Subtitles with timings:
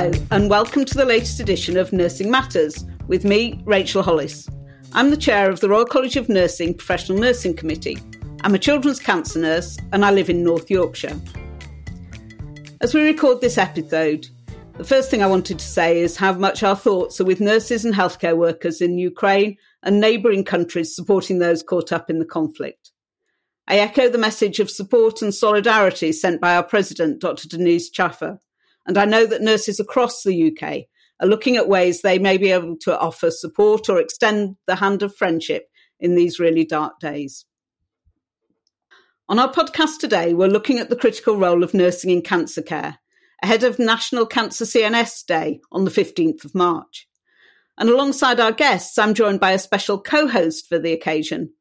[0.00, 4.48] Hello, and welcome to the latest edition of Nursing Matters with me, Rachel Hollis.
[4.94, 7.98] I'm the chair of the Royal College of Nursing Professional Nursing Committee.
[8.40, 11.20] I'm a children's cancer nurse and I live in North Yorkshire.
[12.80, 14.26] As we record this episode,
[14.78, 17.84] the first thing I wanted to say is how much our thoughts are with nurses
[17.84, 22.90] and healthcare workers in Ukraine and neighbouring countries supporting those caught up in the conflict.
[23.68, 27.48] I echo the message of support and solidarity sent by our President, Dr.
[27.48, 28.40] Denise Chaffer,
[28.90, 30.86] and I know that nurses across the UK
[31.20, 35.04] are looking at ways they may be able to offer support or extend the hand
[35.04, 35.68] of friendship
[36.00, 37.46] in these really dark days.
[39.28, 42.98] On our podcast today, we're looking at the critical role of nursing in cancer care
[43.44, 47.06] ahead of National Cancer CNS Day on the 15th of March.
[47.78, 51.52] And alongside our guests, I'm joined by a special co host for the occasion,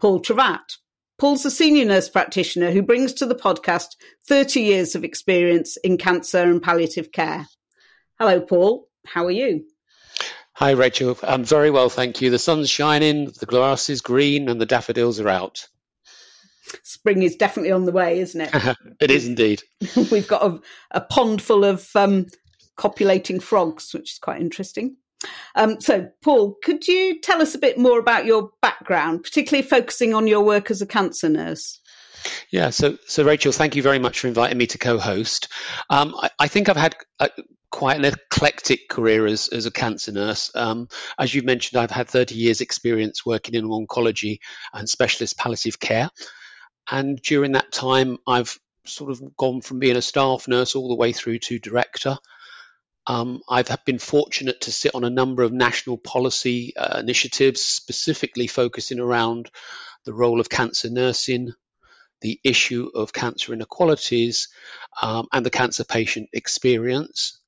[0.00, 0.78] Paul Trevatt,
[1.20, 5.98] Paul's a senior nurse practitioner who brings to the podcast 30 years of experience in
[5.98, 7.46] cancer and palliative care.
[8.18, 8.88] Hello, Paul.
[9.04, 9.66] How are you?
[10.54, 11.18] Hi, Rachel.
[11.22, 12.30] I'm very well, thank you.
[12.30, 15.68] The sun's shining, the grass is green, and the daffodils are out.
[16.84, 18.76] Spring is definitely on the way, isn't it?
[19.00, 19.62] it is indeed.
[20.10, 20.58] We've got a,
[20.90, 22.28] a pond full of um,
[22.76, 24.96] copulating frogs, which is quite interesting.
[25.54, 30.14] Um, so, Paul, could you tell us a bit more about your background, particularly focusing
[30.14, 31.80] on your work as a cancer nurse?
[32.50, 35.48] Yeah, so so Rachel, thank you very much for inviting me to co-host.
[35.88, 37.30] Um, I, I, think I've had a,
[37.70, 40.50] quite an eclectic career as, as a cancer nurse.
[40.54, 44.40] Um, as you mentioned, I've had 30 years' experience working in oncology
[44.74, 46.10] and specialist palliative care,
[46.90, 50.96] and during that time, I've sort of gone from being a staff nurse all the
[50.96, 52.16] way through to director.
[53.06, 58.46] Um, I've been fortunate to sit on a number of national policy uh, initiatives, specifically
[58.46, 59.50] focusing around
[60.04, 61.52] the role of cancer nursing,
[62.20, 64.48] the issue of cancer inequalities,
[65.02, 67.40] um, and the cancer patient experience.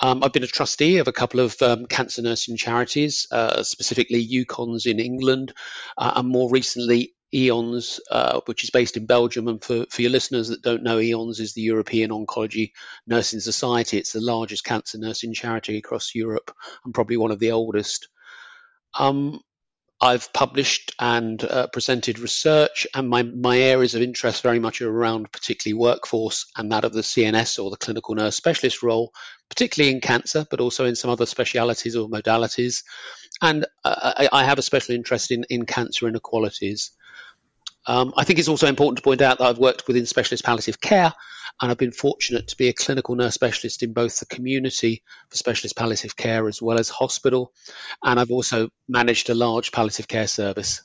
[0.00, 4.26] Um, I've been a trustee of a couple of um, cancer nursing charities, uh, specifically
[4.26, 5.52] UKONS in England,
[5.96, 9.48] uh, and more recently EONS, uh, which is based in Belgium.
[9.48, 12.72] And for, for your listeners that don't know, EONS is the European Oncology
[13.06, 13.98] Nursing Society.
[13.98, 16.50] It's the largest cancer nursing charity across Europe
[16.84, 18.08] and probably one of the oldest.
[18.98, 19.40] Um,
[20.00, 24.90] I've published and uh, presented research, and my, my areas of interest very much are
[24.90, 29.12] around particularly workforce and that of the CNS or the clinical nurse specialist role,
[29.48, 32.84] particularly in cancer, but also in some other specialities or modalities.
[33.42, 36.92] And uh, I, I, have a special interest in, in cancer inequalities.
[37.86, 40.80] Um, I think it's also important to point out that I've worked within specialist palliative
[40.80, 41.12] care
[41.60, 45.36] and I've been fortunate to be a clinical nurse specialist in both the community for
[45.36, 47.52] specialist palliative care as well as hospital.
[48.02, 50.82] And I've also managed a large palliative care service.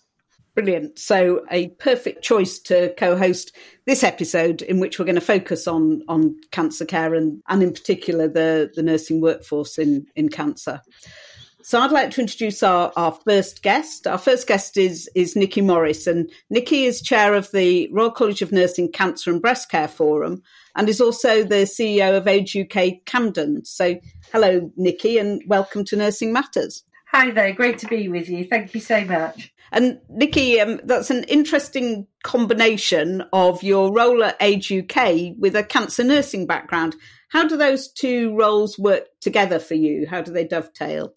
[0.56, 1.00] Brilliant.
[1.00, 3.56] So, a perfect choice to co host
[3.88, 7.74] this episode, in which we're going to focus on, on cancer care and, and, in
[7.74, 10.82] particular, the, the nursing workforce in, in cancer.
[11.66, 14.06] So I'd like to introduce our, our first guest.
[14.06, 18.42] Our first guest is, is Nikki Morris, and Nikki is chair of the Royal College
[18.42, 20.44] of Nursing Cancer and Breast Care Forum
[20.76, 23.64] and is also the CEO of Age UK Camden.
[23.64, 23.96] So
[24.34, 26.84] hello, Nikki, and welcome to Nursing Matters.
[27.14, 28.44] Hi there, great to be with you.
[28.44, 29.54] Thank you so much.
[29.72, 35.64] And Nikki, um, that's an interesting combination of your role at Age UK with a
[35.64, 36.98] cancer nursing background.
[37.30, 40.06] How do those two roles work together for you?
[40.08, 41.14] How do they dovetail?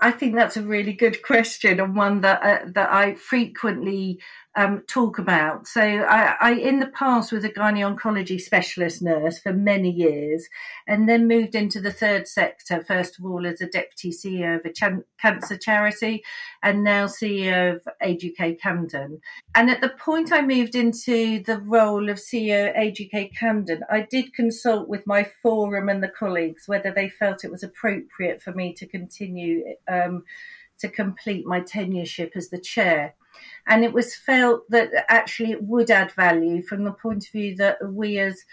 [0.00, 4.20] I think that's a really good question and one that uh, that I frequently
[4.56, 5.66] um, talk about.
[5.66, 10.48] So I, I, in the past, was a gynae oncology specialist nurse for many years,
[10.86, 12.82] and then moved into the third sector.
[12.82, 16.24] First of all, as a deputy CEO of a ch- cancer charity,
[16.62, 19.20] and now CEO of Age UK Camden.
[19.54, 24.06] And at the point I moved into the role of CEO Age UK Camden, I
[24.10, 28.52] did consult with my forum and the colleagues whether they felt it was appropriate for
[28.52, 29.74] me to continue.
[29.86, 30.24] Um,
[30.78, 33.14] to complete my tenureship as the chair
[33.66, 37.54] and it was felt that actually it would add value from the point of view
[37.56, 38.44] that we as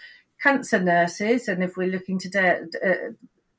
[0.42, 3.12] cancer nurses, and if we're looking today uh,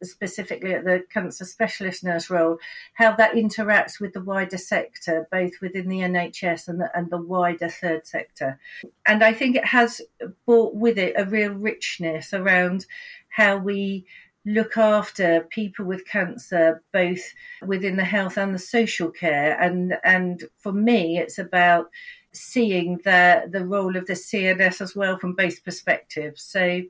[0.03, 2.59] specifically at the cancer specialist nurse role,
[2.93, 7.17] how that interacts with the wider sector, both within the NHS and the, and the
[7.17, 8.59] wider third sector.
[9.07, 10.01] And I think it has
[10.45, 12.85] brought with it a real richness around
[13.29, 14.05] how we
[14.47, 17.21] look after people with cancer, both
[17.65, 19.59] within the health and the social care.
[19.61, 21.89] And and for me, it's about
[22.31, 26.41] seeing the the role of the CNS as well from both perspectives.
[26.41, 26.81] So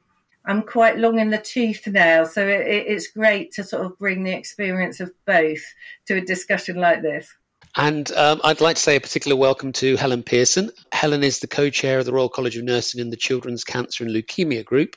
[0.46, 4.24] I'm quite long in the tooth now, so it, it's great to sort of bring
[4.24, 5.62] the experience of both
[6.06, 7.36] to a discussion like this.
[7.80, 10.72] And um, I'd like to say a particular welcome to Helen Pearson.
[10.92, 14.04] Helen is the co chair of the Royal College of Nursing in the Children's Cancer
[14.04, 14.96] and Leukemia Group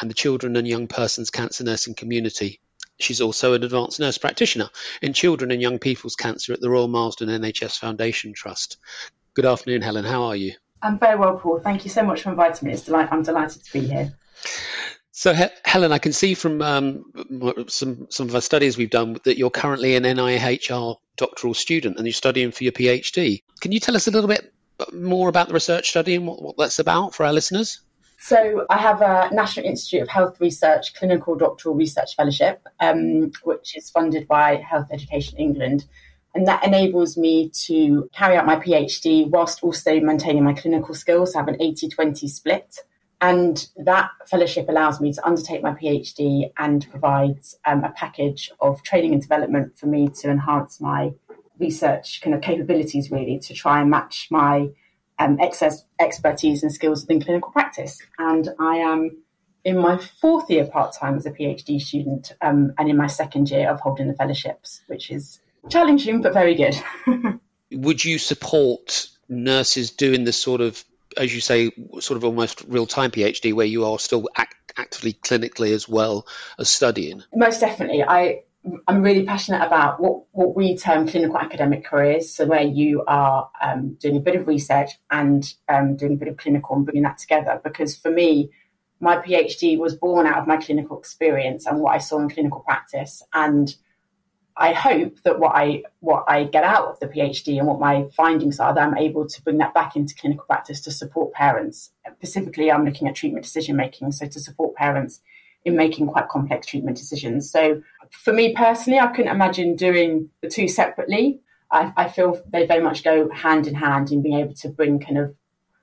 [0.00, 2.60] and the Children and Young Persons Cancer Nursing Community.
[3.00, 4.68] She's also an advanced nurse practitioner
[5.02, 8.78] in children and young people's cancer at the Royal Marsden NHS Foundation Trust.
[9.34, 10.04] Good afternoon, Helen.
[10.04, 10.52] How are you?
[10.80, 11.58] I'm very well, Paul.
[11.58, 12.74] Thank you so much for inviting me.
[12.74, 14.14] It's delight- I'm delighted to be here.
[15.14, 17.04] So, Helen, I can see from um,
[17.68, 22.06] some some of our studies we've done that you're currently an NIHR doctoral student and
[22.06, 23.42] you're studying for your PhD.
[23.60, 24.54] Can you tell us a little bit
[24.90, 27.82] more about the research study and what, what that's about for our listeners?
[28.18, 33.76] So, I have a National Institute of Health Research Clinical Doctoral Research Fellowship, um, which
[33.76, 35.84] is funded by Health Education England.
[36.34, 41.34] And that enables me to carry out my PhD whilst also maintaining my clinical skills.
[41.34, 42.78] I have an 80 20 split.
[43.22, 48.82] And that fellowship allows me to undertake my PhD and provides um, a package of
[48.82, 51.12] training and development for me to enhance my
[51.60, 54.70] research kind of capabilities, really, to try and match my
[55.20, 58.02] um, excess expertise and skills within clinical practice.
[58.18, 59.22] And I am
[59.64, 63.48] in my fourth year part time as a PhD student um, and in my second
[63.50, 65.38] year of holding the fellowships, which is
[65.70, 66.74] challenging but very good.
[67.70, 70.84] Would you support nurses doing this sort of
[71.16, 71.70] as you say,
[72.00, 76.26] sort of almost real time PhD where you are still act- actively clinically as well
[76.58, 77.22] as studying?
[77.34, 78.02] Most definitely.
[78.02, 78.42] I
[78.86, 82.32] I'm really passionate about what, what we term clinical academic careers.
[82.32, 86.28] So where you are um, doing a bit of research and um, doing a bit
[86.28, 87.60] of clinical and bringing that together.
[87.62, 88.50] Because for me,
[89.00, 92.60] my PhD was born out of my clinical experience and what I saw in clinical
[92.60, 93.20] practice.
[93.34, 93.74] And
[94.56, 98.06] I hope that what I what I get out of the PhD and what my
[98.14, 101.90] findings are, that I'm able to bring that back into clinical practice to support parents.
[102.16, 105.20] Specifically, I'm looking at treatment decision making, so to support parents
[105.64, 107.50] in making quite complex treatment decisions.
[107.50, 111.40] So, for me personally, I couldn't imagine doing the two separately.
[111.70, 115.00] I, I feel they very much go hand in hand in being able to bring
[115.00, 115.34] kind of,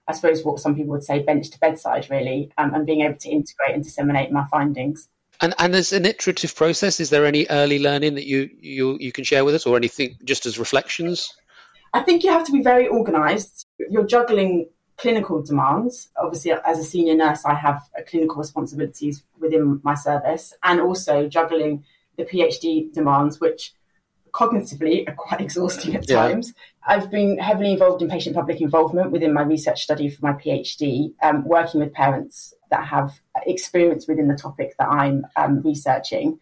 [0.08, 3.18] I suppose, what some people would say bench to bedside, really, um, and being able
[3.18, 5.10] to integrate and disseminate my findings.
[5.42, 9.12] And and as an iterative process, is there any early learning that you you you
[9.12, 11.34] can share with us, or anything just as reflections?
[11.94, 13.68] I think you have to be very organised.
[13.90, 16.10] You're juggling clinical demands.
[16.18, 21.86] Obviously, as a senior nurse, I have clinical responsibilities within my service, and also juggling
[22.18, 23.74] the PhD demands, which
[24.32, 26.50] cognitively are quite exhausting at times.
[26.50, 26.96] Yeah.
[26.96, 31.14] I've been heavily involved in patient public involvement within my research study for my PhD,
[31.22, 33.20] um, working with parents that have
[33.50, 36.40] experience within the topic that I'm um, researching.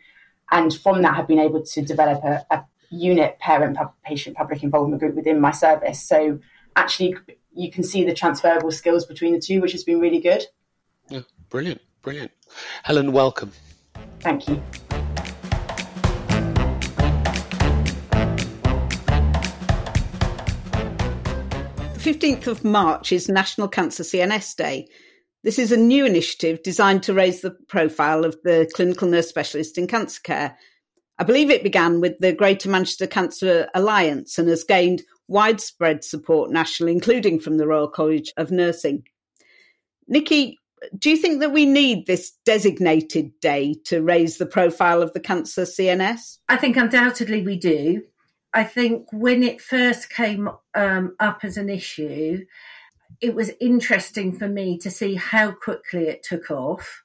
[0.52, 5.00] And from that, have been able to develop a, a unit parent patient public involvement
[5.00, 6.08] group within my service.
[6.08, 6.40] So
[6.76, 7.16] actually,
[7.54, 10.44] you can see the transferable skills between the two, which has been really good.
[11.10, 12.32] Yeah, brilliant, brilliant.
[12.84, 13.52] Helen, welcome.
[14.20, 14.62] Thank you.
[21.94, 24.88] The 15th of March is National Cancer CNS Day,
[25.44, 29.78] this is a new initiative designed to raise the profile of the clinical nurse specialist
[29.78, 30.58] in cancer care.
[31.20, 36.52] I believe it began with the Greater Manchester Cancer Alliance and has gained widespread support
[36.52, 39.04] nationally, including from the Royal College of Nursing.
[40.08, 40.58] Nikki,
[40.98, 45.20] do you think that we need this designated day to raise the profile of the
[45.20, 46.38] cancer CNS?
[46.50, 48.04] I think undoubtedly we do.
[48.54, 52.46] I think when it first came um, up as an issue,
[53.22, 57.04] it was interesting for me to see how quickly it took off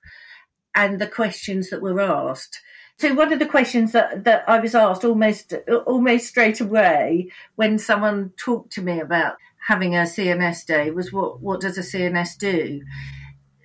[0.75, 2.61] and the questions that were asked.
[2.99, 5.55] So one of the questions that, that I was asked almost
[5.87, 11.41] almost straight away when someone talked to me about having a CNS day was what
[11.41, 12.83] what does a CNS do?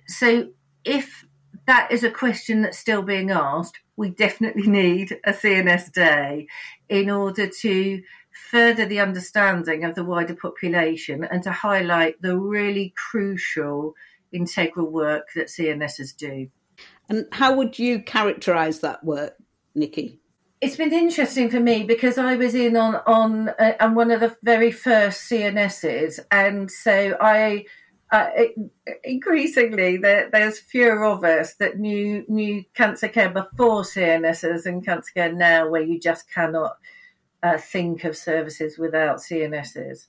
[0.06, 0.48] So
[0.84, 1.24] if
[1.66, 6.48] that is a question that's still being asked, we definitely need a CNS day
[6.88, 8.02] in order to
[8.50, 13.94] further the understanding of the wider population and to highlight the really crucial
[14.32, 16.48] integral work that CNSs do.
[17.08, 19.34] And how would you characterise that work,
[19.74, 20.20] Nikki?
[20.60, 24.20] It's been interesting for me because I was in on on uh, on one of
[24.20, 27.64] the very first CNSs, and so I
[28.10, 28.28] uh,
[29.04, 35.12] increasingly there, there's fewer of us that knew knew cancer care before CNSs and cancer
[35.14, 36.76] care now, where you just cannot
[37.42, 40.06] uh, think of services without CNSs.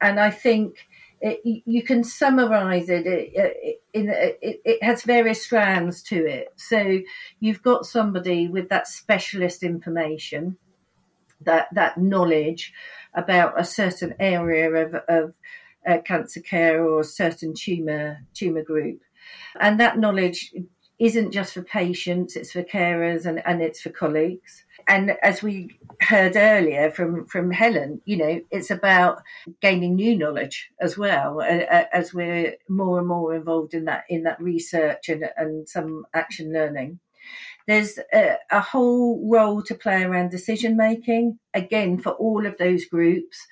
[0.00, 0.88] And I think
[1.20, 6.48] it, you can summarize it, it, in, it, it has various strands to it.
[6.56, 7.00] So
[7.40, 10.56] you've got somebody with that specialist information,
[11.42, 12.72] that, that knowledge
[13.14, 15.34] about a certain area of, of
[15.86, 19.00] uh, cancer care or a certain tumor, tumor group.
[19.60, 20.54] And that knowledge
[20.98, 25.78] isn't just for patients, it's for carers and, and it's for colleagues and as we
[26.00, 29.22] heard earlier from from Helen, you know, it's about
[29.62, 34.24] gaining new knowledge as well uh, as we're more and more involved in that in
[34.24, 36.98] that research and and some action learning.
[37.68, 42.84] There's a, a whole role to play around decision making, again, for all of those
[42.84, 43.46] groups.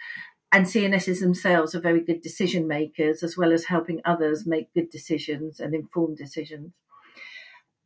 [0.51, 4.91] And CNSs themselves are very good decision makers, as well as helping others make good
[4.91, 6.73] decisions and informed decisions.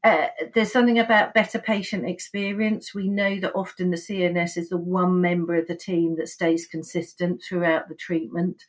[0.04, 2.92] Uh, there's something about better patient experience.
[2.92, 6.66] We know that often the CNS is the one member of the team that stays
[6.66, 8.64] consistent throughout the treatment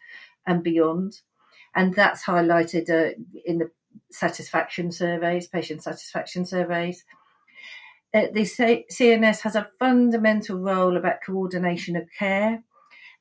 [0.45, 1.21] and beyond.
[1.75, 3.71] And that's highlighted uh, in the
[4.11, 7.03] satisfaction surveys, patient satisfaction surveys.
[8.13, 12.63] Uh, the CNS has a fundamental role about coordination of care.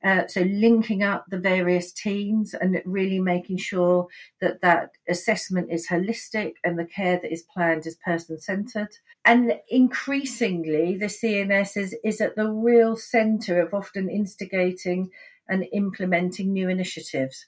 [0.04, 4.08] Uh, so linking up the various teams and really making sure
[4.40, 8.88] that that assessment is holistic and the care that is planned is person centered.
[9.24, 15.10] And increasingly, the CNS is, is at the real center of often instigating
[15.48, 17.46] and implementing new initiatives.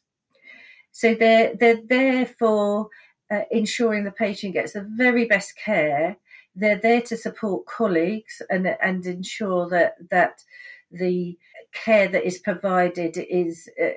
[0.92, 2.88] So they're, they're there for
[3.32, 6.18] uh, ensuring the patient gets the very best care.
[6.54, 10.44] They're there to support colleagues and, and ensure that, that
[10.92, 11.36] the
[11.74, 13.90] care that is provided is uh,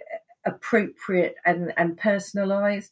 [0.46, 2.92] appropriate and, and personalised,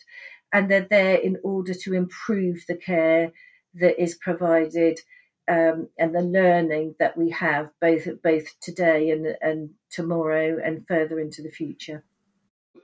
[0.54, 3.32] and they're there in order to improve the care
[3.76, 5.00] that is provided
[5.48, 11.20] um, and the learning that we have both both today and and tomorrow and further
[11.20, 12.04] into the future.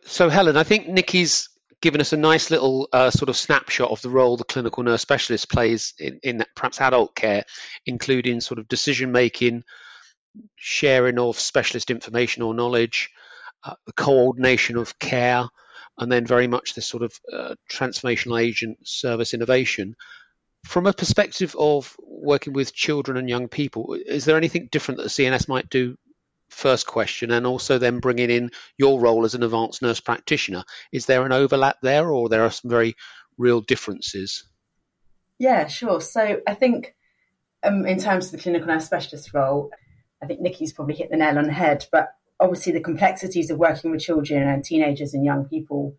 [0.04, 1.50] So, Helen, I think Nikki's
[1.82, 5.02] given us a nice little uh, sort of snapshot of the role the clinical nurse
[5.02, 7.44] specialist plays in, in perhaps adult care,
[7.86, 9.64] including sort of decision making,
[10.56, 13.10] sharing of specialist information or knowledge,
[13.64, 15.48] uh, the coordination of care,
[15.98, 19.96] and then very much this sort of uh, transformational agent service innovation.
[20.66, 25.04] From a perspective of working with children and young people, is there anything different that
[25.04, 25.98] the CNS might do?
[26.50, 30.64] First question, and also then bringing in your role as an advanced nurse practitioner.
[30.92, 32.96] Is there an overlap there, or there are some very
[33.38, 34.44] real differences?
[35.40, 36.02] Yeah, sure.
[36.02, 36.94] So I think
[37.64, 39.72] um, in terms of the clinical nurse specialist role,
[40.22, 41.86] I think Nikki's probably hit the nail on the head.
[41.92, 42.10] But
[42.40, 45.96] obviously, the complexities of working with children and teenagers and young people,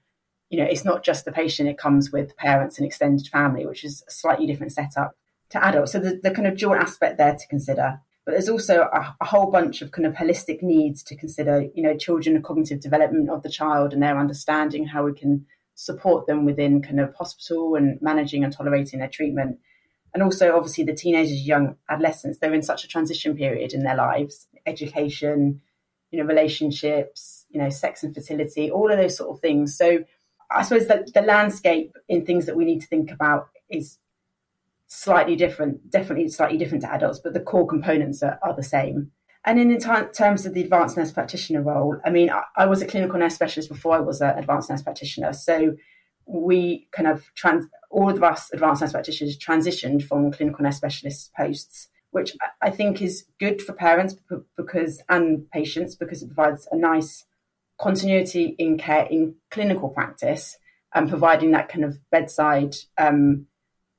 [0.50, 3.85] you know, it's not just the patient, it comes with parents and extended family, which
[3.85, 5.17] is a slightly different setup
[5.50, 5.93] to adults.
[5.93, 8.00] So the, the kind of dual aspect there to consider.
[8.25, 11.83] But there's also a, a, whole bunch of kind of holistic needs to consider, you
[11.83, 16.29] know, children, the cognitive development of the child and their understanding, how we can support
[16.29, 19.59] them within kind of hospital and managing and tolerating their treatment
[20.14, 23.97] and also obviously the teenagers, young adolescents, they're in such a transition period in their
[23.97, 25.61] lives, education,
[26.11, 29.76] you know, relationships, you know, sex and fertility, all of those sort of things.
[29.76, 30.04] So
[30.50, 33.99] I suppose that the landscape in things that we need to think about is
[34.87, 39.11] slightly different, definitely slightly different to adults, but the core components are, are the same.
[39.45, 42.87] And in terms of the advanced nurse practitioner role, I mean, I, I was a
[42.87, 45.33] clinical nurse specialist before I was an advanced nurse practitioner.
[45.33, 45.75] So
[46.26, 51.30] we kind of trans all of us advanced nurse practitioners transitioned from clinical nurse specialist
[51.37, 54.16] posts, which I think is good for parents
[54.56, 57.25] because and patients because it provides a nice
[57.78, 60.56] continuity in care in clinical practice
[60.94, 63.46] and providing that kind of bedside um,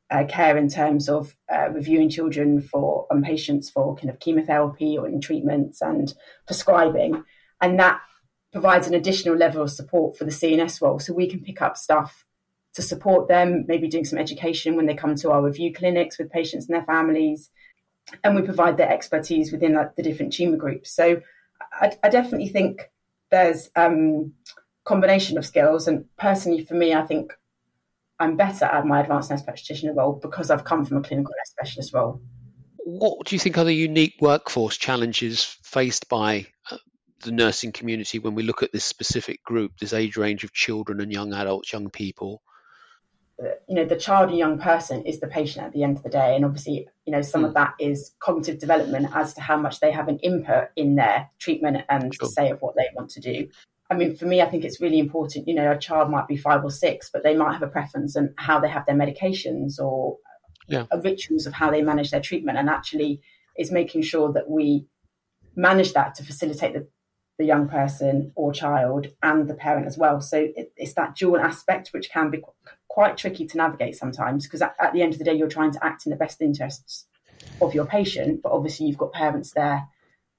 [0.10, 4.98] uh, care in terms of uh, reviewing children for and patients for kind of chemotherapy
[4.98, 6.14] or in treatments and
[6.46, 7.24] prescribing,
[7.62, 8.00] and that
[8.52, 11.00] provides an additional level of support for the CNS role.
[11.00, 12.23] So we can pick up stuff
[12.76, 16.32] to support them, maybe doing some education when they come to our review clinics with
[16.32, 17.50] patients and their families.
[18.24, 20.92] And we provide their expertise within like, the different tumour groups.
[20.92, 21.22] So
[21.72, 22.90] I, I definitely think
[23.32, 24.34] there's um,
[24.86, 25.88] combination of skills.
[25.88, 27.32] And personally, for me, I think
[28.20, 31.52] I'm better at my advanced nurse practitioner role because I've come from a clinical nurse
[31.52, 32.22] specialist role.
[32.86, 36.78] What do you think are the unique workforce challenges faced by uh,
[37.22, 41.00] the nursing community when we look at this specific group, this age range of children
[41.00, 42.42] and young adults, young people?
[43.68, 46.10] You know, the child and young person is the patient at the end of the
[46.10, 46.36] day.
[46.36, 47.48] And obviously, you know, some mm.
[47.48, 51.30] of that is cognitive development as to how much they have an input in their
[51.40, 52.30] treatment and sure.
[52.30, 53.48] say of what they want to do.
[53.90, 55.48] I mean, for me, I think it's really important.
[55.48, 58.16] You know, a child might be five or six, but they might have a preference
[58.16, 60.18] on how they have their medications or
[60.68, 60.86] yeah.
[61.04, 62.58] rituals of how they manage their treatment.
[62.58, 63.22] And actually,
[63.58, 64.88] is making sure that we
[65.56, 66.88] manage that to facilitate the
[67.40, 70.22] the young person or child and the parent as well.
[70.22, 72.38] So it, it's that dual aspect which can be
[72.94, 75.72] quite tricky to navigate sometimes because at, at, the end of the day, you're trying
[75.72, 77.08] to act in the best interests
[77.60, 79.88] of your patient, but obviously you've got parents there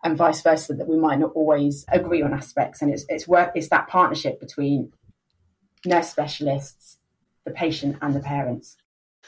[0.05, 2.81] and vice versa that we might not always agree on aspects.
[2.81, 4.93] And it's it's work it's that partnership between
[5.85, 6.99] nurse specialists,
[7.45, 8.77] the patient, and the parents.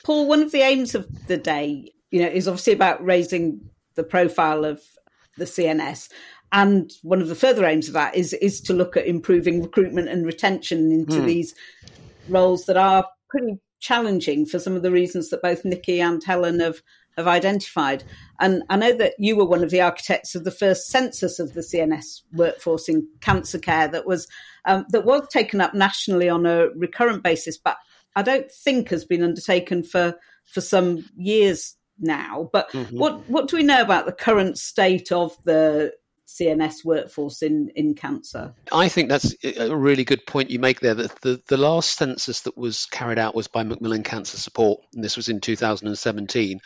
[0.05, 3.61] Paul, one of the aims of the day, you know, is obviously about raising
[3.97, 4.81] the profile of
[5.37, 6.11] the CNS.
[6.53, 10.09] And one of the further aims of that is is to look at improving recruitment
[10.09, 11.27] and retention into mm.
[11.27, 11.57] these
[12.29, 16.61] roles that are pretty challenging for some of the reasons that both Nikki and Helen
[16.61, 16.83] have
[17.17, 18.05] have identified.
[18.41, 21.55] And I know that you were one of the architects of the first census of
[21.55, 24.29] the CNS workforce in cancer care that was
[24.67, 27.79] um, that was taken up nationally on a recurrent basis, but
[28.15, 32.51] I don't think has been undertaken for for some years now.
[32.53, 32.99] But mm-hmm.
[32.99, 35.93] what what do we know about the current state of the
[36.27, 38.55] CNS workforce in, in cancer?
[38.73, 40.95] I think that's a really good point you make there.
[40.95, 45.05] That the, the last census that was carried out was by Macmillan Cancer Support, and
[45.05, 46.61] this was in 2017.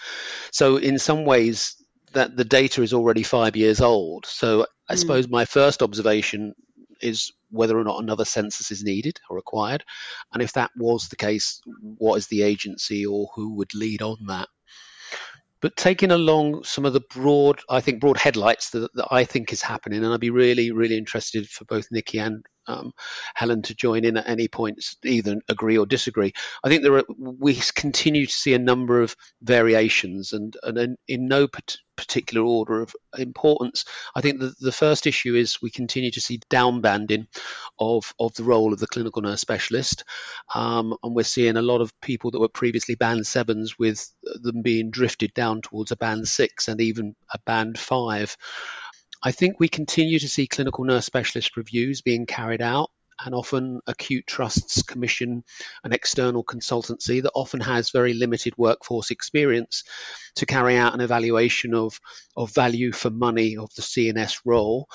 [0.51, 1.77] So, in some ways,
[2.13, 4.27] that the data is already five years old.
[4.27, 4.99] So, I mm.
[4.99, 6.55] suppose my first observation
[7.03, 9.85] is whether or not another census is needed or required.
[10.33, 11.61] And if that was the case,
[11.99, 14.49] what is the agency or who would lead on that?
[15.61, 19.53] But taking along some of the broad, I think, broad headlights that, that I think
[19.53, 22.93] is happening, and I'd be really, really interested for both Nikki and um,
[23.35, 26.33] Helen to join in at any point, either agree or disagree.
[26.63, 30.97] I think there are, we continue to see a number of variations, and, and in,
[31.09, 31.49] in no
[31.97, 33.85] particular order of importance.
[34.15, 37.27] I think the, the first issue is we continue to see downbanding
[37.79, 40.05] of, of the role of the clinical nurse specialist,
[40.55, 44.63] um, and we're seeing a lot of people that were previously band sevens with them
[44.63, 48.37] being drifted down towards a band six and even a band five.
[49.23, 52.91] I think we continue to see clinical nurse specialist reviews being carried out
[53.25, 55.45] and often acute trusts commission
[55.85, 59.85] an external consultancy that often has very limited workforce experience
[60.37, 62.01] to carry out an evaluation of,
[62.37, 64.89] of value for money of the CNS role.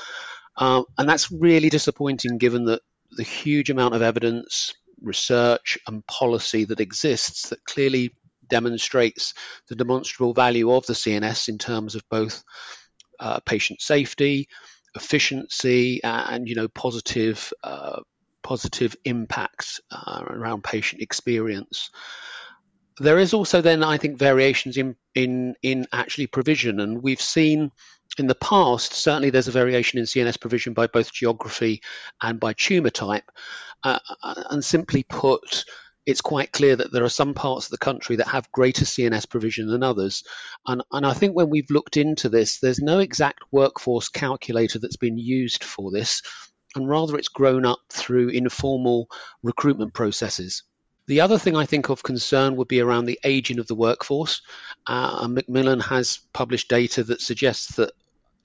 [0.58, 6.66] Uh, and that's really disappointing given that the huge amount of evidence, research, and policy
[6.66, 8.16] that exists that clearly
[8.48, 9.34] demonstrates
[9.68, 12.44] the demonstrable value of the CNS in terms of both
[13.20, 14.48] uh, patient safety,
[14.96, 18.02] efficiency, and you know positive uh,
[18.44, 21.90] positive impacts uh, around patient experience.
[23.00, 27.72] There is also then I think variations in in in actually provision, and we've seen
[28.18, 31.82] in the past certainly there's a variation in CNS provision by both geography
[32.22, 33.30] and by tumor type,
[33.84, 34.00] uh,
[34.50, 35.66] and simply put
[36.06, 39.30] it's quite clear that there are some parts of the country that have greater CNS
[39.30, 40.24] provision than others.
[40.68, 44.98] And, and I think when we've looked into this, there's no exact workforce calculator that's
[44.98, 46.22] been used for this,
[46.76, 49.10] and rather it's grown up through informal
[49.42, 50.64] recruitment processes.
[51.08, 54.42] The other thing I think of concern would be around the aging of the workforce.
[54.88, 57.92] Uh, Macmillan has published data that suggests that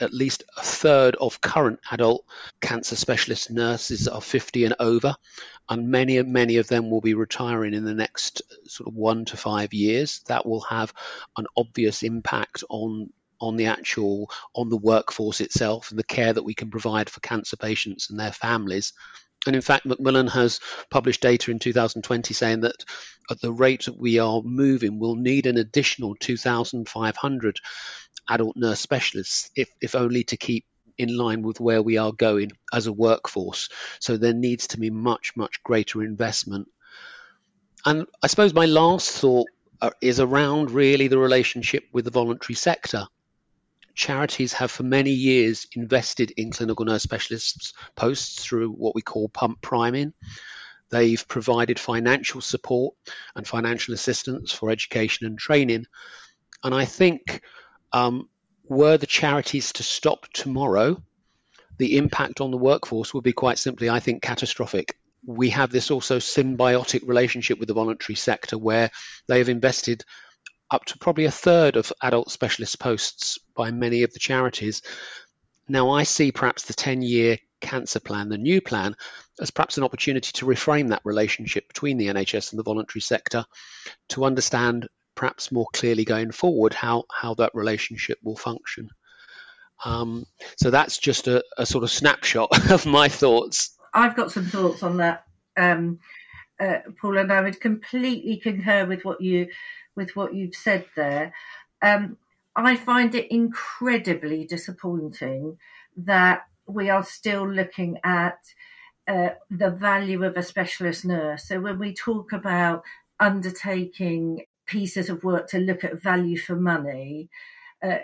[0.00, 2.24] at least a third of current adult
[2.60, 5.14] cancer specialist nurses are 50 and over,
[5.68, 9.36] and many, many of them will be retiring in the next sort of one to
[9.36, 10.20] five years.
[10.26, 10.92] That will have
[11.36, 13.10] an obvious impact on
[13.40, 17.20] on the actual on the workforce itself and the care that we can provide for
[17.20, 18.92] cancer patients and their families.
[19.46, 20.60] And in fact, Macmillan has
[20.90, 22.84] published data in 2020 saying that
[23.30, 27.60] at the rate that we are moving, we'll need an additional 2,500
[28.30, 30.64] adult nurse specialists, if, if only to keep
[30.96, 33.68] in line with where we are going as a workforce.
[33.98, 36.68] So there needs to be much, much greater investment.
[37.84, 39.48] And I suppose my last thought
[39.80, 43.06] uh, is around really the relationship with the voluntary sector
[43.94, 49.28] charities have for many years invested in clinical nurse specialists posts through what we call
[49.28, 50.12] pump priming.
[50.90, 52.94] They've provided financial support
[53.36, 55.86] and financial assistance for education and training.
[56.64, 57.42] And I think
[57.92, 58.28] um,
[58.68, 61.02] were the charities to stop tomorrow,
[61.78, 64.96] the impact on the workforce would be quite simply, I think, catastrophic.
[65.26, 68.90] We have this also symbiotic relationship with the voluntary sector where
[69.26, 70.04] they have invested
[70.70, 74.82] up to probably a third of adult specialist posts by many of the charities.
[75.68, 78.94] Now, I see perhaps the 10 year cancer plan, the new plan,
[79.40, 83.44] as perhaps an opportunity to reframe that relationship between the NHS and the voluntary sector
[84.10, 84.88] to understand
[85.20, 88.88] perhaps more clearly going forward how, how that relationship will function.
[89.84, 90.24] Um,
[90.56, 93.76] so that's just a, a, sort of snapshot of my thoughts.
[93.92, 95.24] I've got some thoughts on that,
[95.58, 95.98] um,
[96.58, 99.48] uh, Paul, and I would completely concur with what you
[99.94, 101.34] with what you've said there.
[101.82, 102.16] Um,
[102.56, 105.58] I find it incredibly disappointing
[105.98, 108.38] that we are still looking at
[109.06, 111.46] uh, the value of a specialist nurse.
[111.46, 112.84] So when we talk about
[113.18, 117.28] undertaking pieces of work to look at value for money,
[117.82, 117.96] uh,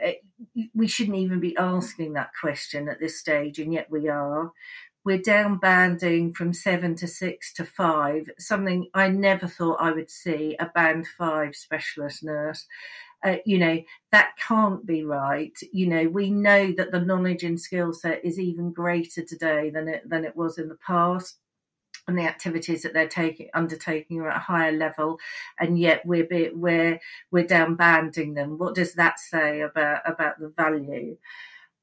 [0.74, 4.52] we shouldn't even be asking that question at this stage, and yet we are.
[5.04, 10.10] We're down banding from seven to six to five, something I never thought I would
[10.10, 12.66] see a band five specialist nurse.
[13.24, 13.80] Uh, you know,
[14.12, 15.56] that can't be right.
[15.72, 19.88] You know, we know that the knowledge and skill set is even greater today than
[19.88, 21.38] it than it was in the past.
[22.08, 25.18] And the activities that they're taking undertaking are at a higher level
[25.58, 30.48] and yet we're we're we're down banding them what does that say about about the
[30.56, 31.16] value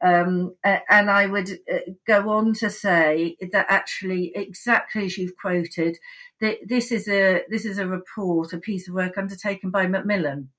[0.04, 5.98] um, and I would uh, go on to say that actually, exactly as you've quoted,
[6.42, 10.50] that this is a this is a report, a piece of work undertaken by Macmillan.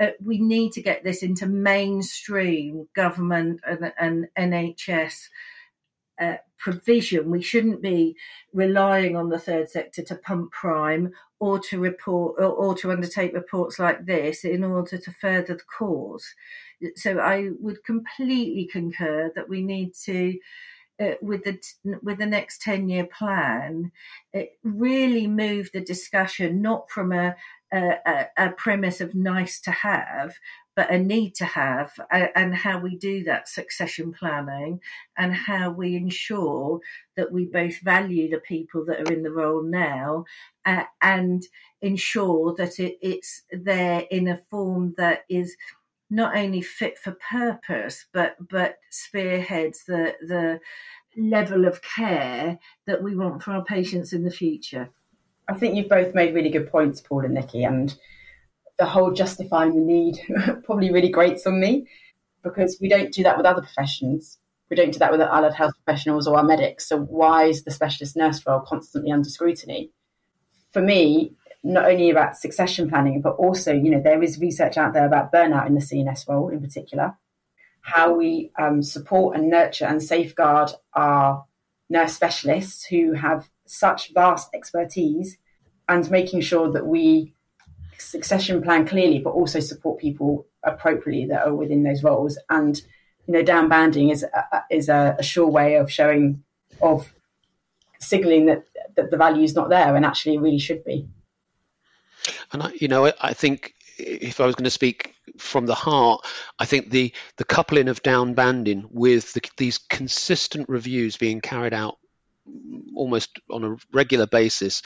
[0.00, 5.24] Uh, we need to get this into mainstream government and, and NHS
[6.20, 7.30] uh, provision.
[7.30, 8.16] We shouldn't be
[8.52, 13.32] relying on the third sector to pump prime or to report or, or to undertake
[13.32, 16.26] reports like this in order to further the cause.
[16.96, 20.38] So I would completely concur that we need to.
[21.00, 21.58] Uh, with the
[22.02, 23.90] with the next ten year plan,
[24.34, 27.34] it really move the discussion not from a,
[27.72, 30.34] a, a premise of nice to have,
[30.76, 34.80] but a need to have, and how we do that succession planning,
[35.16, 36.80] and how we ensure
[37.16, 40.24] that we both value the people that are in the role now,
[40.64, 41.42] uh, and
[41.82, 45.56] ensure that it, it's there in a form that is
[46.10, 50.60] not only fit for purpose, but but spearheads the the
[51.16, 54.90] level of care that we want for our patients in the future.
[55.48, 57.96] I think you've both made really good points, Paul and Nikki, and
[58.80, 60.18] the whole justifying the need
[60.64, 61.86] probably really grates on me
[62.42, 64.38] because we don't do that with other professions.
[64.70, 66.88] We don't do that with our allied health professionals or our medics.
[66.88, 69.90] So why is the specialist nurse role constantly under scrutiny?
[70.72, 74.94] For me, not only about succession planning, but also, you know, there is research out
[74.94, 77.18] there about burnout in the CNS role in particular,
[77.82, 81.44] how we um, support and nurture and safeguard our
[81.90, 85.36] nurse specialists who have such vast expertise
[85.86, 87.34] and making sure that we
[88.00, 92.38] succession plan clearly, but also support people appropriately that are within those roles.
[92.48, 92.76] And,
[93.26, 96.42] you know, down banding is a, is a, a sure way of showing,
[96.80, 97.12] of
[98.00, 98.64] signaling that,
[98.96, 101.06] that the value is not there and actually really should be.
[102.52, 106.24] And I, you know, I think if I was going to speak from the heart,
[106.58, 111.72] I think the the coupling of down banding with the, these consistent reviews being carried
[111.72, 111.98] out
[112.94, 114.82] almost on a regular basis,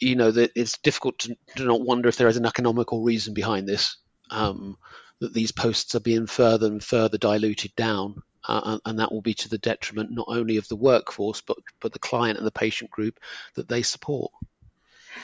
[0.00, 3.34] you know, that it's difficult to, to not wonder if there is an economical reason
[3.34, 3.96] behind this.
[4.30, 4.76] Um,
[5.20, 9.34] that these posts are being further and further diluted down, uh, and that will be
[9.34, 12.90] to the detriment not only of the workforce but but the client and the patient
[12.90, 13.20] group
[13.54, 14.32] that they support.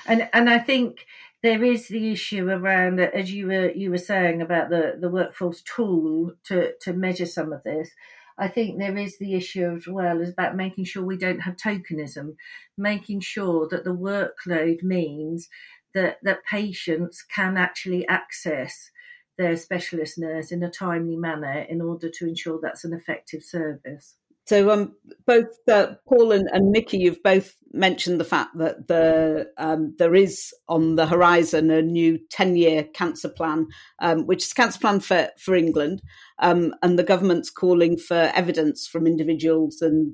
[0.06, 1.06] And and I think
[1.42, 5.62] there is the issue around as you were you were saying about the the workforce
[5.62, 7.90] tool to to measure some of this.
[8.38, 11.56] I think there is the issue as well is about making sure we don't have
[11.56, 12.36] tokenism,
[12.76, 15.48] making sure that the workload means
[15.94, 18.90] that that patients can actually access
[19.38, 24.16] their specialist nurse in a timely manner in order to ensure that's an effective service.
[24.46, 24.94] So, um,
[25.26, 30.14] both uh, Paul and, and Nikki, you've both mentioned the fact that the um, there
[30.14, 33.66] is on the horizon a new ten-year cancer plan,
[34.00, 36.00] um, which is cancer plan for for England,
[36.38, 40.12] um, and the government's calling for evidence from individuals and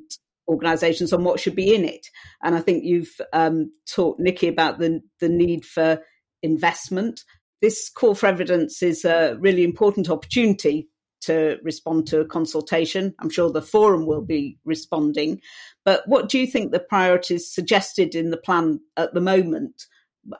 [0.49, 2.07] organisations on what should be in it.
[2.43, 6.01] And I think you've um, talked, Nikki, about the the need for
[6.43, 7.21] investment.
[7.61, 10.89] This call for evidence is a really important opportunity
[11.23, 13.15] to respond to a consultation.
[13.19, 15.41] I'm sure the forum will be responding.
[15.85, 19.87] But what do you think the priorities suggested in the plan at the moment?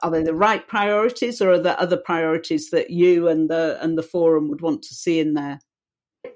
[0.01, 3.97] Are they the right priorities, or are there other priorities that you and the and
[3.97, 5.59] the forum would want to see in there?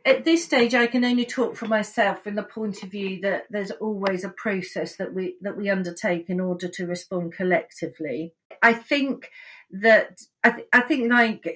[0.06, 3.46] At this stage, I can only talk for myself from the point of view that
[3.50, 8.34] there's always a process that we that we undertake in order to respond collectively.
[8.62, 9.30] I think
[9.72, 11.48] that I, th- I think like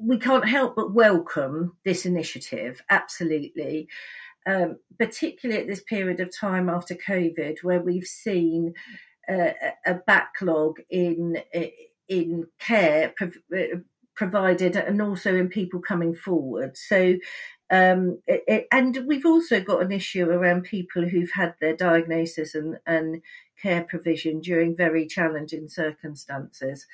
[0.00, 3.88] we can't help but welcome this initiative absolutely
[4.46, 8.72] um, particularly at this period of time after covid where we've seen
[9.28, 9.50] uh,
[9.86, 11.36] a backlog in
[12.08, 13.38] in care prov-
[14.14, 16.76] provided and also in people coming forward.
[16.76, 17.14] So
[17.70, 22.78] um, it, and we've also got an issue around people who've had their diagnosis and,
[22.86, 23.22] and
[23.60, 26.86] care provision during very challenging circumstances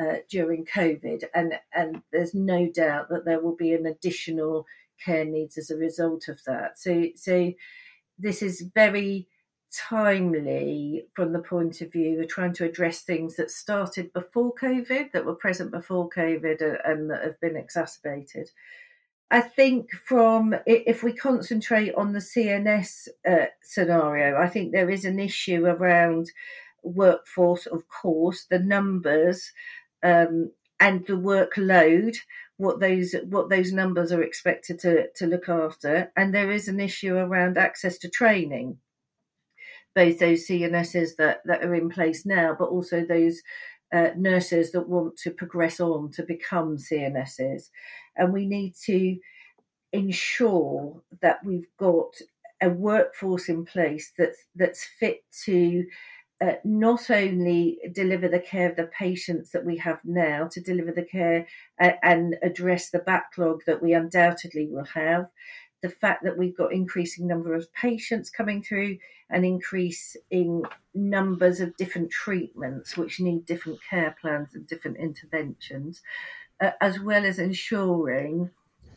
[0.00, 4.66] uh, during COVID, and and there's no doubt that there will be an additional
[5.04, 6.78] care needs as a result of that.
[6.78, 7.52] So so
[8.18, 9.28] this is very
[9.72, 15.12] timely from the point of view of trying to address things that started before COVID,
[15.12, 18.50] that were present before COVID, uh, and that have been exacerbated.
[19.30, 25.04] I think from if we concentrate on the CNS uh, scenario, I think there is
[25.04, 26.30] an issue around
[26.84, 29.52] workforce, of course, the numbers
[30.02, 32.16] um, and the workload,
[32.56, 36.78] what those what those numbers are expected to to look after, and there is an
[36.78, 38.78] issue around access to training.
[39.94, 43.40] Both those CNSs that, that are in place now, but also those
[43.92, 47.70] uh, nurses that want to progress on to become CNSs.
[48.16, 49.16] And we need to
[49.92, 52.14] ensure that we've got
[52.62, 55.84] a workforce in place that's that's fit to
[56.40, 60.92] uh, not only deliver the care of the patients that we have now, to deliver
[60.92, 61.46] the care
[61.80, 65.26] uh, and address the backlog that we undoubtedly will have,
[65.82, 68.98] the fact that we've got increasing number of patients coming through,
[69.30, 70.62] and increase in
[70.94, 76.00] numbers of different treatments which need different care plans and different interventions,
[76.60, 78.50] uh, as well as ensuring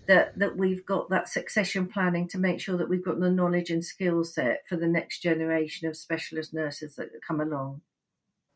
[0.07, 3.69] that that we've got that succession planning to make sure that we've got the knowledge
[3.69, 7.81] and skill set for the next generation of specialist nurses that come along.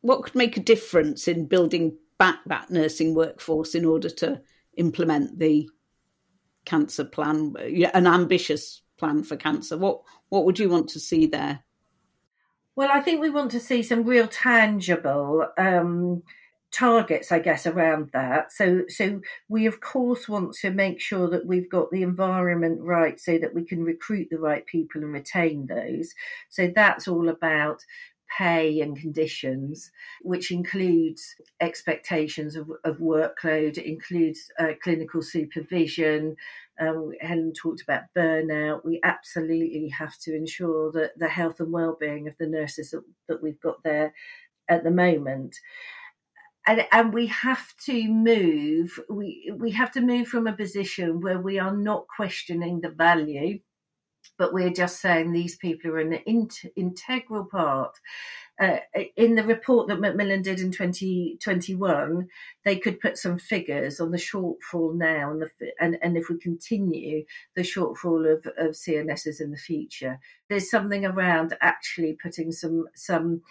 [0.00, 4.40] What could make a difference in building back that nursing workforce in order to
[4.76, 5.68] implement the
[6.64, 7.54] cancer plan,
[7.94, 9.76] an ambitious plan for cancer?
[9.76, 11.60] What what would you want to see there?
[12.76, 16.24] Well, I think we want to see some real tangible um,
[16.72, 18.50] targets, I guess, around that.
[18.52, 23.18] So, so we of course want to make sure that we've got the environment right,
[23.20, 26.12] so that we can recruit the right people and retain those.
[26.48, 27.80] So that's all about
[28.36, 29.90] pay and conditions,
[30.22, 36.36] which includes expectations of, of workload, includes uh, clinical supervision.
[36.80, 38.84] Um, Helen talked about burnout.
[38.84, 43.42] We absolutely have to ensure that the health and well-being of the nurses that, that
[43.42, 44.12] we've got there
[44.68, 45.56] at the moment
[46.66, 51.38] and and we have to move we we have to move from a position where
[51.38, 53.58] we are not questioning the value
[54.38, 56.14] but we're just saying these people are an
[56.76, 57.98] integral part
[58.60, 58.76] uh,
[59.16, 62.28] in the report that Macmillan did in 2021,
[62.64, 66.38] they could put some figures on the shortfall now and, the, and, and if we
[66.38, 67.24] continue
[67.56, 70.20] the shortfall of, of CNSs in the future.
[70.48, 73.42] There's something around actually putting some some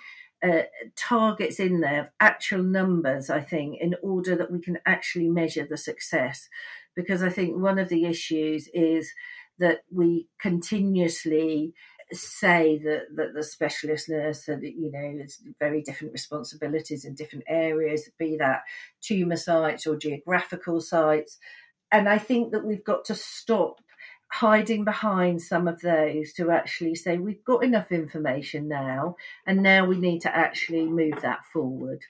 [0.42, 0.64] uh,
[0.96, 5.66] targets in there, of actual numbers, I think, in order that we can actually measure
[5.66, 6.50] the success.
[6.96, 9.12] Because I think one of the issues is
[9.60, 11.74] that we continuously
[12.12, 17.46] say that, that the specialist nurse that you know it's very different responsibilities in different
[17.48, 18.62] areas be that
[19.02, 21.40] tumor sites or geographical sites.
[21.92, 23.80] And i think that we've got to stop
[24.32, 29.86] hiding behind some of those to actually say we've got enough information now and now
[29.86, 32.02] we need to actually move that forward.